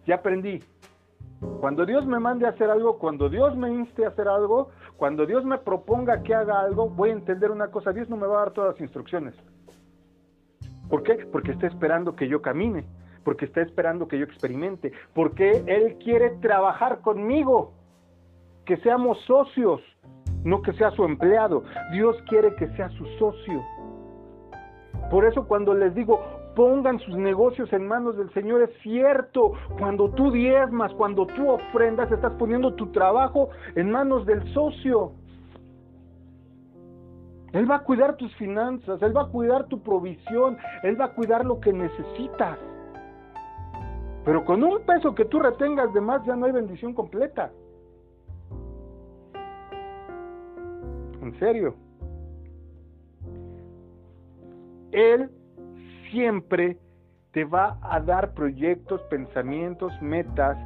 ya 0.08 0.15
aprendí. 0.15 0.63
Cuando 1.62 1.86
Dios 1.86 2.08
me 2.08 2.20
mande 2.20 2.48
a 2.48 2.50
hacer 2.50 2.72
algo, 2.72 2.98
cuando 2.98 3.30
Dios 3.30 3.56
me 3.56 3.72
inste 3.72 4.04
a 4.04 4.10
hacer 4.10 4.28
algo, 4.28 4.72
cuando 4.98 5.28
Dios 5.28 5.46
me 5.46 5.60
proponga 5.60 6.24
que 6.24 6.34
haga 6.34 6.60
algo, 6.60 6.89
voy 6.89 7.12
a 7.12 7.13
entender 7.13 7.52
una 7.52 7.67
cosa, 7.67 7.93
Dios 7.93 8.10
no 8.10 8.17
me 8.17 8.26
va 8.26 8.38
a 8.38 8.46
dar 8.46 8.52
todas 8.52 8.74
las 8.74 8.82
instrucciones. 8.82 9.36
¿Por 10.89 11.04
qué? 11.04 11.15
Porque 11.32 11.52
está 11.52 11.67
esperando 11.67 12.15
que 12.15 12.28
yo 12.28 12.41
camine, 12.41 12.86
porque 13.23 13.45
está 13.45 13.62
esperando 13.62 14.08
que 14.08 14.17
yo 14.17 14.26
experimente, 14.26 14.91
porque 15.13 15.63
Él 15.65 15.97
quiere 16.04 16.32
trabajar 16.41 17.02
conmigo, 17.02 17.73
que 18.65 18.78
seamos 18.78 19.19
socios, 19.26 19.82
no 20.43 20.62
que 20.62 20.73
sea 20.73 20.91
su 20.91 21.04
empleado. 21.04 21.63
Dios 21.91 22.15
quiere 22.30 22.56
que 22.56 22.67
sea 22.76 22.89
su 22.89 23.06
socio. 23.17 23.63
Por 25.10 25.26
eso 25.26 25.47
cuando 25.47 25.73
les 25.73 25.93
digo, 25.95 26.21
pongan 26.56 27.00
sus 27.00 27.15
negocios 27.15 27.71
en 27.71 27.88
manos 27.88 28.17
del 28.17 28.32
Señor, 28.34 28.63
es 28.63 28.71
cierto, 28.82 29.54
cuando 29.78 30.10
tú 30.10 30.32
diezmas, 30.32 30.91
cuando 30.93 31.26
tú 31.28 31.50
ofrendas, 31.50 32.12
estás 32.12 32.34
poniendo 32.34 32.73
tu 32.73 32.88
trabajo 32.91 33.50
en 33.76 33.91
manos 33.91 34.26
del 34.26 34.43
socio. 34.54 35.12
Él 37.54 37.70
va 37.70 37.78
a 37.78 37.84
cuidar 37.84 38.18
tus 38.18 38.34
finanzas, 38.36 39.02
Él 39.02 39.16
va 39.16 39.24
a 39.24 39.28
cuidar 39.28 39.66
tu 39.68 39.82
provisión, 39.82 40.58
Él 40.84 41.00
va 41.00 41.06
a 41.06 41.14
cuidar 41.14 41.46
lo 41.46 41.60
que 41.60 41.72
necesitas. 41.72 42.58
Pero 44.26 44.44
con 44.44 44.64
un 44.64 44.82
peso 44.82 45.16
que 45.16 45.26
tú 45.26 45.40
retengas 45.40 45.94
de 45.94 46.02
más 46.02 46.26
ya 46.26 46.36
no 46.36 46.46
hay 46.46 46.52
bendición 46.52 46.94
completa. 46.94 47.52
En 51.22 51.40
serio. 51.40 51.76
Él 54.92 55.30
siempre 56.12 56.78
te 57.32 57.46
va 57.46 57.78
a 57.82 58.00
dar 58.02 58.34
proyectos, 58.34 59.02
pensamientos, 59.04 59.94
metas, 60.02 60.58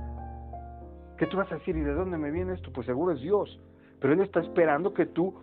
que 1.18 1.28
tú 1.28 1.38
vas 1.38 1.52
a 1.52 1.56
decir, 1.56 1.76
¿y 1.76 1.82
de 1.82 1.94
dónde 1.94 2.18
me 2.18 2.32
viene 2.32 2.54
esto? 2.54 2.72
Pues 2.74 2.88
seguro 2.88 3.14
es 3.14 3.22
Dios. 3.22 3.60
Pero 4.00 4.14
Él 4.14 4.22
está 4.22 4.40
esperando 4.40 4.94
que 4.94 5.06
tú 5.06 5.36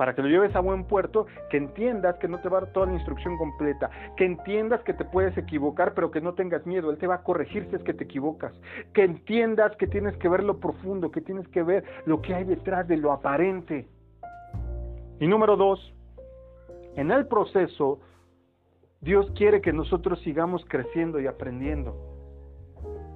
para 0.00 0.14
que 0.14 0.22
lo 0.22 0.28
lleves 0.28 0.56
a 0.56 0.60
buen 0.60 0.84
puerto, 0.84 1.26
que 1.50 1.58
entiendas 1.58 2.16
que 2.16 2.26
no 2.26 2.40
te 2.40 2.48
va 2.48 2.56
a 2.56 2.60
dar 2.62 2.72
toda 2.72 2.86
la 2.86 2.94
instrucción 2.94 3.36
completa, 3.36 3.90
que 4.16 4.24
entiendas 4.24 4.80
que 4.82 4.94
te 4.94 5.04
puedes 5.04 5.36
equivocar, 5.36 5.92
pero 5.92 6.10
que 6.10 6.22
no 6.22 6.32
tengas 6.32 6.64
miedo, 6.64 6.90
Él 6.90 6.96
te 6.96 7.06
va 7.06 7.16
a 7.16 7.22
corregir 7.22 7.66
si 7.68 7.76
es 7.76 7.82
que 7.82 7.92
te 7.92 8.04
equivocas, 8.04 8.58
que 8.94 9.04
entiendas 9.04 9.76
que 9.76 9.86
tienes 9.86 10.16
que 10.16 10.30
ver 10.30 10.42
lo 10.42 10.58
profundo, 10.58 11.10
que 11.10 11.20
tienes 11.20 11.46
que 11.48 11.62
ver 11.62 11.84
lo 12.06 12.22
que 12.22 12.34
hay 12.34 12.44
detrás 12.44 12.88
de 12.88 12.96
lo 12.96 13.12
aparente. 13.12 13.88
Y 15.18 15.26
número 15.26 15.58
dos, 15.58 15.92
en 16.96 17.10
el 17.10 17.26
proceso, 17.26 18.00
Dios 19.02 19.30
quiere 19.36 19.60
que 19.60 19.74
nosotros 19.74 20.18
sigamos 20.22 20.64
creciendo 20.66 21.20
y 21.20 21.26
aprendiendo. 21.26 21.94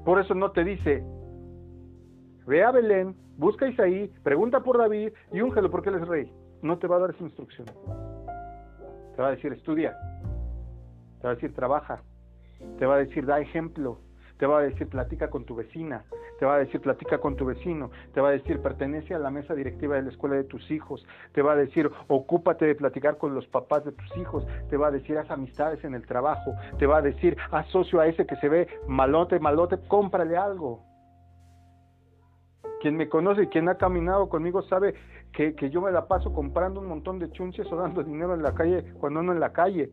Por 0.04 0.20
eso 0.20 0.34
no 0.34 0.50
te 0.50 0.64
dice, 0.64 1.02
ve 2.46 2.62
a 2.62 2.72
Belén, 2.72 3.16
busca 3.38 3.64
a 3.64 3.70
Isaí, 3.70 4.12
pregunta 4.22 4.60
por 4.60 4.76
David 4.76 5.12
y 5.32 5.40
úngelo 5.40 5.70
porque 5.70 5.88
él 5.88 5.94
es 5.94 6.06
rey 6.06 6.43
no 6.64 6.78
te 6.78 6.86
va 6.86 6.96
a 6.96 7.00
dar 7.00 7.10
esa 7.10 7.22
instrucción. 7.22 7.66
Te 9.14 9.22
va 9.22 9.28
a 9.28 9.30
decir 9.32 9.52
estudia, 9.52 9.96
te 11.20 11.26
va 11.26 11.32
a 11.32 11.34
decir 11.34 11.54
trabaja, 11.54 12.02
te 12.78 12.86
va 12.86 12.94
a 12.94 12.98
decir 12.98 13.26
da 13.26 13.38
ejemplo, 13.38 13.98
te 14.38 14.46
va 14.46 14.58
a 14.58 14.62
decir 14.62 14.88
platica 14.88 15.28
con 15.28 15.44
tu 15.44 15.54
vecina, 15.54 16.04
te 16.38 16.46
va 16.46 16.56
a 16.56 16.58
decir 16.58 16.80
platica 16.80 17.18
con 17.18 17.36
tu 17.36 17.44
vecino, 17.44 17.90
te 18.14 18.20
va 18.20 18.28
a 18.28 18.32
decir 18.32 18.60
pertenece 18.60 19.14
a 19.14 19.18
la 19.18 19.30
mesa 19.30 19.54
directiva 19.54 19.96
de 19.96 20.02
la 20.02 20.10
escuela 20.10 20.36
de 20.36 20.44
tus 20.44 20.70
hijos, 20.70 21.06
te 21.32 21.42
va 21.42 21.52
a 21.52 21.56
decir 21.56 21.90
ocúpate 22.08 22.64
de 22.64 22.74
platicar 22.74 23.18
con 23.18 23.34
los 23.34 23.46
papás 23.46 23.84
de 23.84 23.92
tus 23.92 24.16
hijos, 24.16 24.46
te 24.70 24.78
va 24.78 24.88
a 24.88 24.90
decir 24.90 25.18
haz 25.18 25.30
amistades 25.30 25.84
en 25.84 25.94
el 25.94 26.06
trabajo, 26.06 26.54
te 26.78 26.86
va 26.86 26.96
a 26.96 27.02
decir 27.02 27.36
haz 27.50 27.68
socio 27.68 28.00
a 28.00 28.06
ese 28.06 28.26
que 28.26 28.36
se 28.36 28.48
ve 28.48 28.68
malote, 28.88 29.38
malote, 29.38 29.78
cómprale 29.86 30.36
algo. 30.36 30.93
Quien 32.84 32.98
me 32.98 33.08
conoce 33.08 33.44
y 33.44 33.46
quien 33.46 33.66
ha 33.70 33.76
caminado 33.76 34.28
conmigo 34.28 34.60
sabe 34.60 34.94
que, 35.32 35.54
que 35.54 35.70
yo 35.70 35.80
me 35.80 35.90
la 35.90 36.06
paso 36.06 36.34
comprando 36.34 36.80
un 36.80 36.86
montón 36.86 37.18
de 37.18 37.30
chunches 37.30 37.66
o 37.72 37.76
dando 37.76 38.02
dinero 38.02 38.34
en 38.34 38.42
la 38.42 38.52
calle 38.52 38.92
cuando 39.00 39.22
no 39.22 39.32
en 39.32 39.40
la 39.40 39.54
calle. 39.54 39.90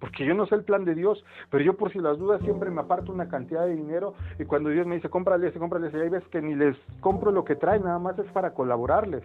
Porque 0.00 0.24
yo 0.24 0.32
no 0.32 0.46
sé 0.46 0.54
el 0.54 0.64
plan 0.64 0.86
de 0.86 0.94
Dios, 0.94 1.22
pero 1.50 1.62
yo 1.62 1.76
por 1.76 1.92
si 1.92 1.98
las 1.98 2.16
dudas 2.16 2.40
siempre 2.40 2.70
me 2.70 2.80
aparto 2.80 3.12
una 3.12 3.28
cantidad 3.28 3.66
de 3.66 3.76
dinero 3.76 4.14
y 4.38 4.46
cuando 4.46 4.70
Dios 4.70 4.86
me 4.86 4.94
dice 4.94 5.10
cómprale 5.10 5.48
ese, 5.48 5.58
cómprale 5.58 5.88
ese, 5.88 5.98
y 5.98 6.00
hay 6.00 6.08
veces 6.08 6.26
que 6.30 6.40
ni 6.40 6.54
les 6.54 6.78
compro 7.00 7.30
lo 7.30 7.44
que 7.44 7.56
traen, 7.56 7.82
nada 7.82 7.98
más 7.98 8.18
es 8.18 8.32
para 8.32 8.54
colaborarles. 8.54 9.22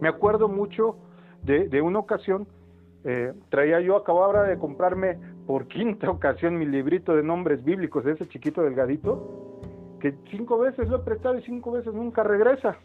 Me 0.00 0.08
acuerdo 0.08 0.48
mucho 0.48 0.98
de, 1.42 1.68
de 1.68 1.82
una 1.82 1.98
ocasión, 1.98 2.46
eh, 3.02 3.32
traía 3.48 3.80
yo, 3.80 3.96
acababa 3.96 4.44
de 4.44 4.56
comprarme 4.56 5.18
por 5.48 5.66
quinta 5.66 6.08
ocasión 6.12 6.60
mi 6.60 6.66
librito 6.66 7.16
de 7.16 7.24
nombres 7.24 7.64
bíblicos, 7.64 8.06
ese 8.06 8.28
chiquito 8.28 8.62
delgadito, 8.62 9.59
que 10.00 10.14
cinco 10.30 10.58
veces 10.58 10.88
lo 10.88 10.96
he 10.96 11.00
prestado 11.00 11.38
y 11.38 11.42
cinco 11.42 11.72
veces 11.72 11.94
nunca 11.94 12.22
regresa. 12.22 12.76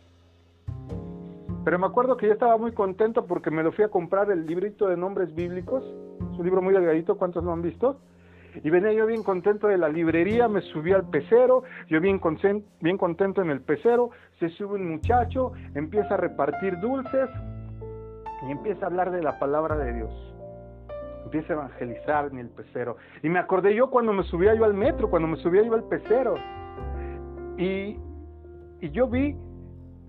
Pero 1.63 1.79
me 1.79 1.87
acuerdo 1.87 2.15
que 2.15 2.27
yo 2.27 2.33
estaba 2.33 2.57
muy 2.57 2.73
contento 2.73 3.25
porque 3.25 3.49
me 3.49 3.63
lo 3.63 3.71
fui 3.71 3.83
a 3.83 3.89
comprar 3.89 4.29
el 4.29 4.45
librito 4.45 4.87
de 4.87 4.97
nombres 4.97 5.33
bíblicos, 5.33 5.83
es 5.83 6.37
un 6.37 6.45
libro 6.45 6.61
muy 6.61 6.73
delgadito, 6.73 7.17
¿cuántos 7.17 7.43
lo 7.43 7.51
han 7.51 7.63
visto? 7.63 7.97
Y 8.63 8.69
venía 8.69 8.93
yo 8.93 9.05
bien 9.07 9.23
contento 9.23 9.67
de 9.67 9.77
la 9.77 9.89
librería, 9.89 10.47
me 10.47 10.61
subí 10.61 10.93
al 10.93 11.09
pecero, 11.09 11.63
yo 11.89 11.99
bien, 11.99 12.21
bien 12.81 12.97
contento 12.97 13.41
en 13.41 13.49
el 13.49 13.61
pecero, 13.61 14.11
se 14.39 14.49
sube 14.49 14.75
un 14.75 14.89
muchacho, 14.91 15.53
empieza 15.73 16.13
a 16.13 16.17
repartir 16.17 16.79
dulces 16.79 17.29
y 18.47 18.51
empieza 18.51 18.85
a 18.85 18.89
hablar 18.89 19.11
de 19.11 19.23
la 19.23 19.39
palabra 19.39 19.75
de 19.75 19.93
Dios. 19.93 20.35
Empieza 21.25 21.53
a 21.53 21.55
evangelizar 21.55 22.27
en 22.27 22.37
el 22.37 22.49
pecero. 22.49 22.97
Y 23.23 23.29
me 23.29 23.39
acordé 23.39 23.73
yo 23.73 23.89
cuando 23.89 24.13
me 24.13 24.23
subía 24.23 24.53
yo 24.53 24.65
al 24.65 24.75
metro, 24.75 25.09
cuando 25.09 25.27
me 25.27 25.37
subía 25.37 25.63
yo 25.63 25.73
al 25.73 25.83
pecero. 25.85 26.35
Y, 27.57 27.97
y 28.81 28.89
yo 28.91 29.07
vi 29.07 29.35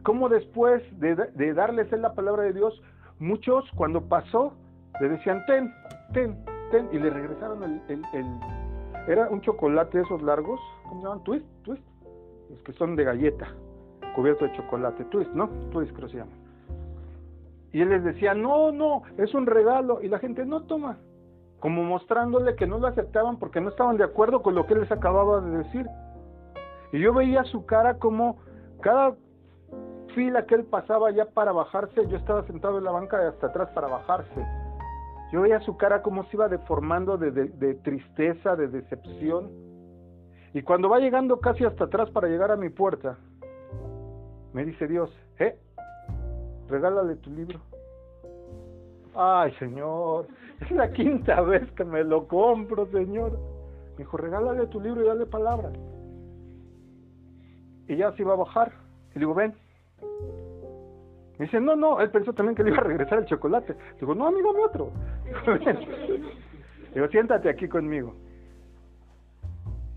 cómo 0.02 0.28
después 0.28 0.82
de, 1.00 1.14
de 1.14 1.54
darles 1.54 1.90
la 1.92 2.14
palabra 2.14 2.44
de 2.44 2.52
Dios, 2.52 2.80
muchos 3.18 3.64
cuando 3.76 4.02
pasó 4.02 4.54
le 5.00 5.08
decían, 5.08 5.44
ten, 5.46 5.72
ten, 6.12 6.36
ten, 6.70 6.88
y 6.92 6.98
le 6.98 7.10
regresaron 7.10 7.62
el, 7.62 7.82
el, 7.88 8.26
era 9.08 9.28
un 9.28 9.40
chocolate 9.40 10.00
esos 10.00 10.22
largos, 10.22 10.60
¿cómo 10.84 11.00
se 11.00 11.06
llaman? 11.06 11.24
Twist, 11.24 11.46
twist, 11.62 11.82
los 12.50 12.60
que 12.62 12.72
son 12.72 12.96
de 12.96 13.04
galleta, 13.04 13.48
cubierto 14.14 14.44
de 14.44 14.52
chocolate, 14.52 15.04
twist, 15.06 15.30
¿no? 15.32 15.48
Twist 15.70 15.92
creo 15.92 16.06
que 16.06 16.12
se 16.12 16.18
llama. 16.18 16.32
Y 17.72 17.82
él 17.82 17.90
les 17.90 18.04
decía, 18.04 18.34
no, 18.34 18.72
no, 18.72 19.02
es 19.18 19.34
un 19.34 19.46
regalo, 19.46 20.00
y 20.02 20.08
la 20.08 20.18
gente 20.18 20.46
no 20.46 20.62
toma, 20.62 20.96
como 21.60 21.84
mostrándole 21.84 22.56
que 22.56 22.66
no 22.66 22.78
lo 22.78 22.86
aceptaban 22.86 23.38
porque 23.38 23.60
no 23.60 23.68
estaban 23.68 23.96
de 23.96 24.04
acuerdo 24.04 24.42
con 24.42 24.54
lo 24.54 24.66
que 24.66 24.74
él 24.74 24.80
les 24.80 24.92
acababa 24.92 25.40
de 25.40 25.58
decir. 25.58 25.86
Y 26.92 27.00
yo 27.00 27.12
veía 27.12 27.44
su 27.44 27.66
cara 27.66 27.98
como 27.98 28.38
cada 28.80 29.14
fila 30.14 30.46
que 30.46 30.54
él 30.54 30.64
pasaba 30.64 31.10
ya 31.10 31.26
para 31.26 31.52
bajarse, 31.52 32.06
yo 32.08 32.16
estaba 32.16 32.42
sentado 32.46 32.78
en 32.78 32.84
la 32.84 32.90
banca 32.90 33.18
de 33.18 33.28
hasta 33.28 33.48
atrás 33.48 33.68
para 33.74 33.86
bajarse. 33.88 34.46
Yo 35.32 35.42
veía 35.42 35.60
su 35.60 35.76
cara 35.76 36.02
como 36.02 36.24
se 36.24 36.36
iba 36.36 36.48
deformando 36.48 37.18
de, 37.18 37.30
de, 37.30 37.74
tristeza, 37.74 38.56
de 38.56 38.68
decepción. 38.68 39.50
Y 40.54 40.62
cuando 40.62 40.88
va 40.88 41.00
llegando 41.00 41.40
casi 41.40 41.64
hasta 41.64 41.84
atrás 41.84 42.10
para 42.10 42.28
llegar 42.28 42.50
a 42.50 42.56
mi 42.56 42.70
puerta, 42.70 43.18
me 44.52 44.64
dice 44.64 44.86
Dios, 44.86 45.10
eh, 45.38 45.58
regálale 46.68 47.16
tu 47.16 47.30
libro. 47.30 47.60
Ay, 49.14 49.52
Señor, 49.58 50.28
es 50.60 50.70
la 50.70 50.90
quinta 50.92 51.40
vez 51.40 51.70
que 51.72 51.84
me 51.84 52.04
lo 52.04 52.26
compro, 52.28 52.86
Señor. 52.86 53.32
Me 53.92 53.98
dijo, 53.98 54.16
regálale 54.16 54.66
tu 54.68 54.80
libro 54.80 55.02
y 55.02 55.06
dale 55.06 55.26
palabra. 55.26 55.72
Y 57.88 57.96
ya 57.96 58.12
se 58.12 58.22
iba 58.22 58.32
a 58.32 58.36
bajar. 58.36 58.72
Y 59.14 59.18
digo, 59.18 59.34
ven, 59.34 59.54
me 61.38 61.44
dice, 61.44 61.60
no, 61.60 61.76
no, 61.76 62.00
él 62.00 62.10
pensó 62.10 62.32
también 62.32 62.56
que 62.56 62.64
le 62.64 62.70
iba 62.70 62.78
a 62.78 62.84
regresar 62.84 63.18
el 63.18 63.26
chocolate. 63.26 63.76
Digo, 64.00 64.14
no, 64.14 64.26
amigo, 64.26 64.52
mi 64.54 64.60
otro. 64.60 64.90
Digo, 66.94 67.08
siéntate 67.08 67.50
aquí 67.50 67.68
conmigo. 67.68 68.14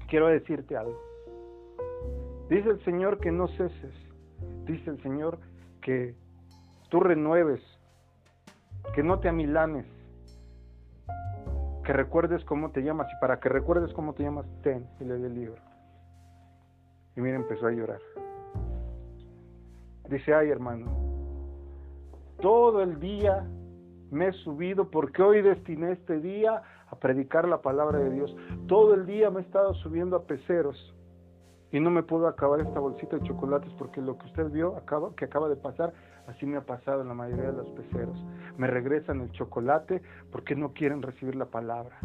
Quiero 0.07 0.27
decirte 0.27 0.75
algo. 0.75 0.99
Dice 2.49 2.69
el 2.69 2.83
Señor 2.83 3.19
que 3.19 3.31
no 3.31 3.47
ceses. 3.47 3.93
Dice 4.65 4.89
el 4.89 5.01
Señor 5.01 5.39
que 5.81 6.13
tú 6.89 6.99
renueves, 6.99 7.61
que 8.93 9.03
no 9.03 9.19
te 9.19 9.29
amilanes, 9.29 9.85
que 11.85 11.93
recuerdes 11.93 12.43
cómo 12.43 12.71
te 12.71 12.81
llamas. 12.81 13.07
Y 13.15 13.21
para 13.21 13.39
que 13.39 13.47
recuerdes 13.47 13.93
cómo 13.93 14.13
te 14.13 14.23
llamas, 14.23 14.45
ten 14.61 14.85
y 14.99 15.05
le 15.05 15.15
el 15.15 15.35
libro. 15.35 15.68
Y 17.19 17.21
mira, 17.21 17.35
empezó 17.35 17.67
a 17.67 17.71
llorar. 17.71 17.99
Dice, 20.09 20.33
ay 20.33 20.49
hermano, 20.49 20.85
todo 22.41 22.81
el 22.81 22.97
día 23.01 23.45
me 24.09 24.29
he 24.29 24.31
subido 24.31 24.89
porque 24.89 25.21
hoy 25.21 25.41
destiné 25.41 25.91
este 25.91 26.21
día 26.21 26.63
a 26.87 26.95
predicar 26.95 27.45
la 27.45 27.61
palabra 27.61 27.99
de 27.99 28.09
Dios. 28.11 28.33
Todo 28.69 28.93
el 28.93 29.05
día 29.05 29.29
me 29.31 29.41
he 29.41 29.43
estado 29.43 29.73
subiendo 29.73 30.15
a 30.15 30.23
peceros 30.23 30.95
y 31.73 31.81
no 31.81 31.91
me 31.91 32.03
puedo 32.03 32.25
acabar 32.25 32.61
esta 32.61 32.79
bolsita 32.79 33.17
de 33.17 33.27
chocolates 33.27 33.73
porque 33.73 33.99
lo 33.99 34.17
que 34.17 34.25
usted 34.27 34.49
vio 34.49 34.77
acaba, 34.77 35.13
que 35.17 35.25
acaba 35.25 35.49
de 35.49 35.57
pasar, 35.57 35.91
así 36.27 36.45
me 36.45 36.55
ha 36.55 36.65
pasado 36.65 37.01
en 37.01 37.09
la 37.09 37.15
mayoría 37.15 37.51
de 37.51 37.57
los 37.57 37.67
peceros. 37.71 38.17
Me 38.57 38.67
regresan 38.67 39.19
el 39.19 39.31
chocolate 39.33 40.01
porque 40.31 40.55
no 40.55 40.71
quieren 40.71 41.01
recibir 41.01 41.35
la 41.35 41.47
palabra. 41.47 41.99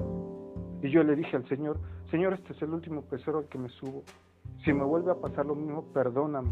Y 0.82 0.90
yo 0.90 1.04
le 1.04 1.14
dije 1.14 1.36
al 1.36 1.48
Señor, 1.48 1.78
Señor, 2.10 2.32
este 2.32 2.52
es 2.52 2.62
el 2.62 2.70
último 2.70 3.02
pecero 3.02 3.38
al 3.38 3.44
que 3.44 3.58
me 3.58 3.68
subo. 3.68 4.02
Si 4.64 4.72
me 4.72 4.84
vuelve 4.84 5.10
a 5.10 5.14
pasar 5.14 5.46
lo 5.46 5.54
mismo, 5.54 5.84
perdóname 5.92 6.50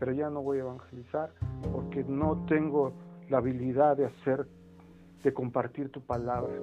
pero 0.00 0.12
ya 0.12 0.30
no 0.30 0.42
voy 0.42 0.56
a 0.56 0.62
evangelizar 0.62 1.30
porque 1.72 2.02
no 2.04 2.44
tengo 2.46 2.92
la 3.28 3.36
habilidad 3.36 3.98
de 3.98 4.06
hacer, 4.06 4.46
de 5.22 5.32
compartir 5.32 5.92
tu 5.92 6.00
palabra. 6.00 6.54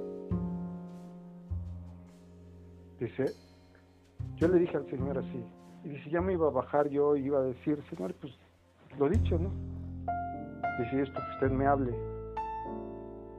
Dice, 3.00 3.26
yo 4.38 4.48
le 4.48 4.58
dije 4.58 4.76
al 4.76 4.90
Señor 4.90 5.20
así, 5.20 5.46
y 5.84 5.90
dice, 5.90 6.10
ya 6.10 6.20
me 6.20 6.34
iba 6.34 6.48
a 6.48 6.52
bajar 6.52 6.90
yo 6.90 7.16
y 7.16 7.26
iba 7.26 7.38
a 7.38 7.44
decir, 7.44 7.82
Señor, 7.92 8.16
pues 8.16 8.34
lo 8.98 9.08
dicho, 9.08 9.38
¿no? 9.38 9.52
Dice, 10.80 11.04
esto 11.04 11.20
que 11.22 11.34
usted 11.36 11.56
me 11.56 11.68
hable, 11.68 11.96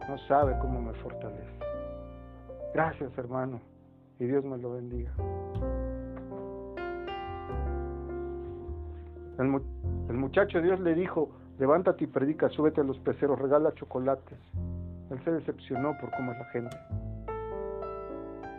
no 0.09 0.17
sabe 0.29 0.57
cómo 0.61 0.81
me 0.81 0.95
fortalece. 0.95 1.59
Gracias, 2.73 3.19
hermano, 3.19 3.61
y 4.21 4.27
Dios 4.27 4.45
me 4.45 4.57
lo 4.59 4.75
bendiga. 4.75 5.13
El, 9.39 10.17
muchacho 10.17 10.61
Dios 10.61 10.81
le 10.81 10.95
dijo, 10.95 11.31
levántate 11.59 12.05
y 12.05 12.07
predica, 12.09 12.49
súbete 12.49 12.81
a 12.81 12.85
los 12.85 12.99
peceros, 12.99 13.39
regala 13.39 13.73
chocolates. 13.75 14.39
Él 15.11 15.21
se 15.25 15.31
decepcionó 15.31 15.97
por 15.99 16.11
cómo 16.11 16.33
es 16.33 16.39
la 16.39 16.45
gente. 16.47 16.77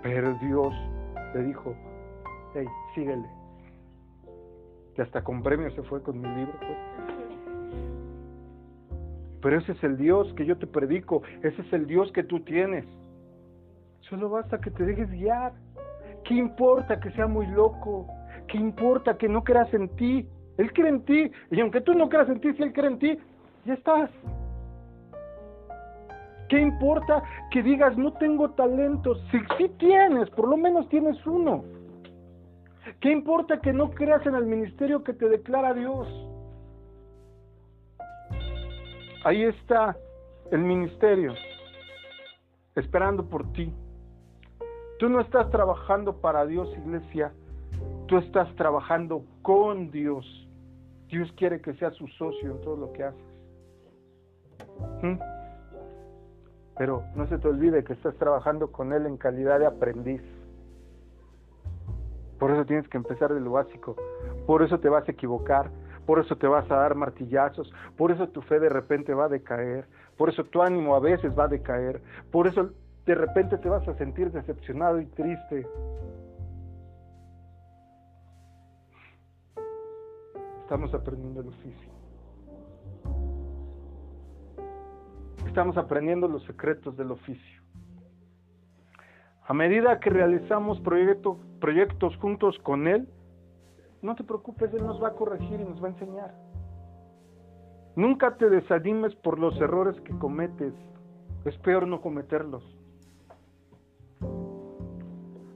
Pero 0.02 0.34
Dios 0.36 0.74
le 1.36 1.44
dijo, 1.44 1.76
hey, 2.56 2.66
síguele. 2.96 3.28
Y 4.98 5.02
hasta 5.02 5.22
con 5.22 5.44
premio 5.44 5.70
se 5.72 5.84
fue 5.84 6.02
con 6.02 6.22
mi 6.22 6.28
libro. 6.30 6.54
Pues. 6.60 6.78
Pero 9.42 9.60
ese 9.60 9.74
es 9.74 9.84
el 9.84 9.98
Dios 9.98 10.34
que 10.36 10.46
yo 10.46 10.58
te 10.58 10.68
predico, 10.68 11.22
ese 11.44 11.62
es 11.62 11.74
el 11.74 11.88
Dios 11.88 12.12
que 12.14 12.24
tú 12.24 12.40
tienes. 12.42 12.86
Solo 14.02 14.30
basta 14.30 14.60
que 14.60 14.72
te 14.72 14.86
dejes 14.86 15.10
guiar. 15.12 15.54
¿Qué 16.24 16.36
importa 16.36 17.00
que 17.00 17.12
sea 17.12 17.28
muy 17.28 17.48
loco? 17.48 18.08
¿Qué 18.48 18.58
importa 18.58 19.18
que 19.18 19.28
no 19.28 19.44
creas 19.44 19.74
en 19.74 19.90
ti? 19.96 20.28
Él 20.60 20.74
cree 20.74 20.90
en 20.90 21.06
ti. 21.06 21.32
Y 21.52 21.62
aunque 21.62 21.82
tú 21.82 21.94
no 21.94 22.10
creas 22.10 22.30
en 22.30 22.42
ti, 22.42 22.54
si 22.54 22.62
Él 22.62 22.74
cree 22.74 22.92
en 22.92 23.00
ti, 23.00 23.18
ya 23.66 23.74
estás. 23.74 24.12
¿Qué 26.50 26.60
importa 26.60 27.24
que 27.50 27.64
digas 27.64 27.98
no 27.98 28.12
tengo 28.14 28.52
talento? 28.52 29.16
Si 29.32 29.40
sí 29.58 29.70
tienes, 29.80 30.30
por 30.32 30.50
lo 30.50 30.58
menos 30.58 30.90
tienes 30.90 31.26
uno. 31.26 31.64
¿Qué 33.00 33.12
importa 33.12 33.62
que 33.62 33.72
no 33.72 33.92
creas 33.92 34.26
en 34.26 34.36
el 34.36 34.46
ministerio 34.46 35.04
que 35.04 35.14
te 35.14 35.30
declara 35.30 35.74
Dios? 35.74 36.08
Ahí 39.24 39.44
está 39.44 39.96
el 40.52 40.60
ministerio, 40.60 41.36
esperando 42.76 43.24
por 43.26 43.50
ti. 43.54 43.72
Tú 44.98 45.08
no 45.08 45.22
estás 45.22 45.50
trabajando 45.52 46.20
para 46.20 46.46
Dios, 46.46 46.70
iglesia, 46.78 47.32
tú 48.08 48.18
estás 48.18 48.54
trabajando 48.56 49.24
con 49.42 49.92
Dios. 49.92 50.49
Dios 51.10 51.32
quiere 51.34 51.60
que 51.60 51.74
seas 51.74 51.94
su 51.96 52.08
socio 52.08 52.52
en 52.52 52.62
todo 52.62 52.78
lo 52.78 52.94
que 52.94 53.04
haces. 53.04 53.22
¿Mm? 55.02 55.20
Pero 56.78 57.04
no 57.16 57.28
se 57.28 57.38
te 57.38 57.48
olvide 57.48 57.84
que 57.84 57.94
estás 57.94 58.16
trabajando 58.16 58.72
con 58.72 58.94
Él 58.94 59.06
en 59.06 59.18
calidad 59.18 59.60
de 59.60 59.66
aprendiz. 59.66 60.22
Por 62.40 62.52
eso 62.52 62.66
tienes 62.66 62.88
que 62.88 62.98
empezar 62.98 63.34
de 63.34 63.42
lo 63.42 63.52
básico. 63.52 63.96
Por 64.46 64.64
eso 64.64 64.80
te 64.80 64.88
vas 64.88 65.08
a 65.08 65.12
equivocar. 65.12 65.70
Por 66.06 66.20
eso 66.20 66.38
te 66.38 66.48
vas 66.48 66.70
a 66.72 66.76
dar 66.76 66.96
martillazos. 66.96 67.74
Por 67.98 68.12
eso 68.12 68.30
tu 68.30 68.42
fe 68.42 68.60
de 68.60 68.70
repente 68.70 69.14
va 69.14 69.26
a 69.26 69.30
decaer. 69.30 69.86
Por 70.16 70.30
eso 70.30 70.46
tu 70.46 70.62
ánimo 70.62 70.96
a 70.96 71.00
veces 71.00 71.38
va 71.38 71.46
a 71.46 71.48
decaer. 71.50 72.02
Por 72.32 72.48
eso 72.48 72.70
de 73.06 73.16
repente 73.16 73.58
te 73.58 73.68
vas 73.68 73.88
a 73.88 73.96
sentir 73.96 74.32
decepcionado 74.32 75.02
y 75.02 75.06
triste. 75.08 75.68
Estamos 80.70 80.94
aprendiendo 80.94 81.42
el 81.42 81.48
oficio. 81.48 81.92
Estamos 85.48 85.76
aprendiendo 85.78 86.28
los 86.28 86.44
secretos 86.44 86.96
del 86.96 87.10
oficio. 87.10 87.64
A 89.48 89.54
medida 89.56 90.00
que 90.00 90.12
realizamos 90.12 90.80
proyectos 90.80 92.16
juntos 92.18 92.60
con 92.60 92.88
Él, 92.88 93.10
no 94.04 94.14
te 94.14 94.24
preocupes, 94.24 94.72
Él 94.72 94.86
nos 94.86 95.02
va 95.02 95.08
a 95.08 95.14
corregir 95.14 95.60
y 95.60 95.64
nos 95.64 95.82
va 95.84 95.88
a 95.88 95.92
enseñar. 95.92 96.36
Nunca 97.96 98.38
te 98.38 98.48
desanimes 98.48 99.16
por 99.16 99.40
los 99.40 99.60
errores 99.60 100.00
que 100.02 100.16
cometes. 100.20 100.76
Es 101.46 101.58
peor 101.58 101.88
no 101.88 102.00
cometerlos. 102.00 102.64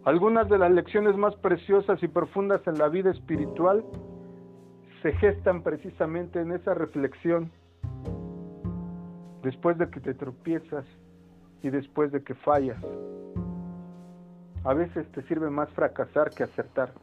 Algunas 0.05 0.49
de 0.49 0.57
las 0.57 0.71
lecciones 0.71 1.15
más 1.17 1.35
preciosas 1.35 2.01
y 2.01 2.07
profundas 2.07 2.65
en 2.65 2.79
la 2.79 2.89
vida 2.89 3.11
espiritual 3.11 3.85
se 5.03 5.11
gestan 5.11 5.63
precisamente 5.63 6.39
en 6.39 6.53
esa 6.53 6.73
reflexión 6.73 7.51
después 9.43 9.77
de 9.77 9.89
que 9.89 9.99
te 9.99 10.13
tropiezas 10.13 10.85
y 11.61 11.69
después 11.69 12.13
de 12.13 12.23
que 12.23 12.33
fallas. 12.33 12.81
A 14.63 14.73
veces 14.73 15.05
te 15.11 15.21
sirve 15.23 15.49
más 15.49 15.69
fracasar 15.71 16.29
que 16.29 16.43
acertar, 16.43 16.93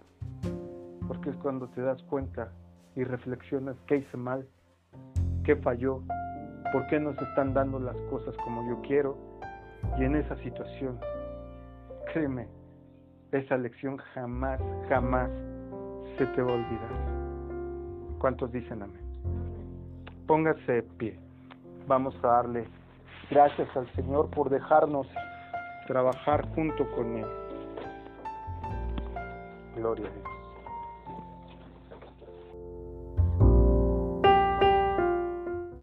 porque 1.06 1.28
es 1.28 1.36
cuando 1.36 1.68
te 1.68 1.82
das 1.82 2.02
cuenta 2.04 2.50
y 2.96 3.04
reflexionas 3.04 3.76
qué 3.86 3.96
hice 3.98 4.16
mal, 4.16 4.48
qué 5.44 5.56
falló, 5.56 6.02
por 6.72 6.86
qué 6.86 6.98
no 6.98 7.14
se 7.16 7.24
están 7.24 7.52
dando 7.52 7.78
las 7.78 7.96
cosas 8.08 8.34
como 8.38 8.66
yo 8.66 8.80
quiero. 8.80 9.18
Y 9.98 10.04
en 10.04 10.16
esa 10.16 10.36
situación, 10.36 10.98
créeme, 12.14 12.48
esa 13.30 13.58
lección 13.58 13.98
jamás, 14.14 14.58
jamás 14.88 15.30
se 16.16 16.24
te 16.24 16.40
va 16.40 16.52
a 16.52 16.54
olvidar. 16.54 17.19
¿Cuántos 18.20 18.52
dicen 18.52 18.83
amén? 18.83 19.00
Póngase 20.26 20.72
de 20.72 20.83
pie. 20.83 21.18
Vamos 21.87 22.14
a 22.22 22.28
darle 22.28 22.68
gracias 23.30 23.74
al 23.74 23.90
Señor 23.94 24.28
por 24.30 24.50
dejarnos 24.50 25.06
trabajar 25.87 26.46
junto 26.54 26.88
con 26.92 27.16
Él. 27.16 27.26
Gloria 29.74 30.06
a 30.06 30.11
Dios. 30.11 30.30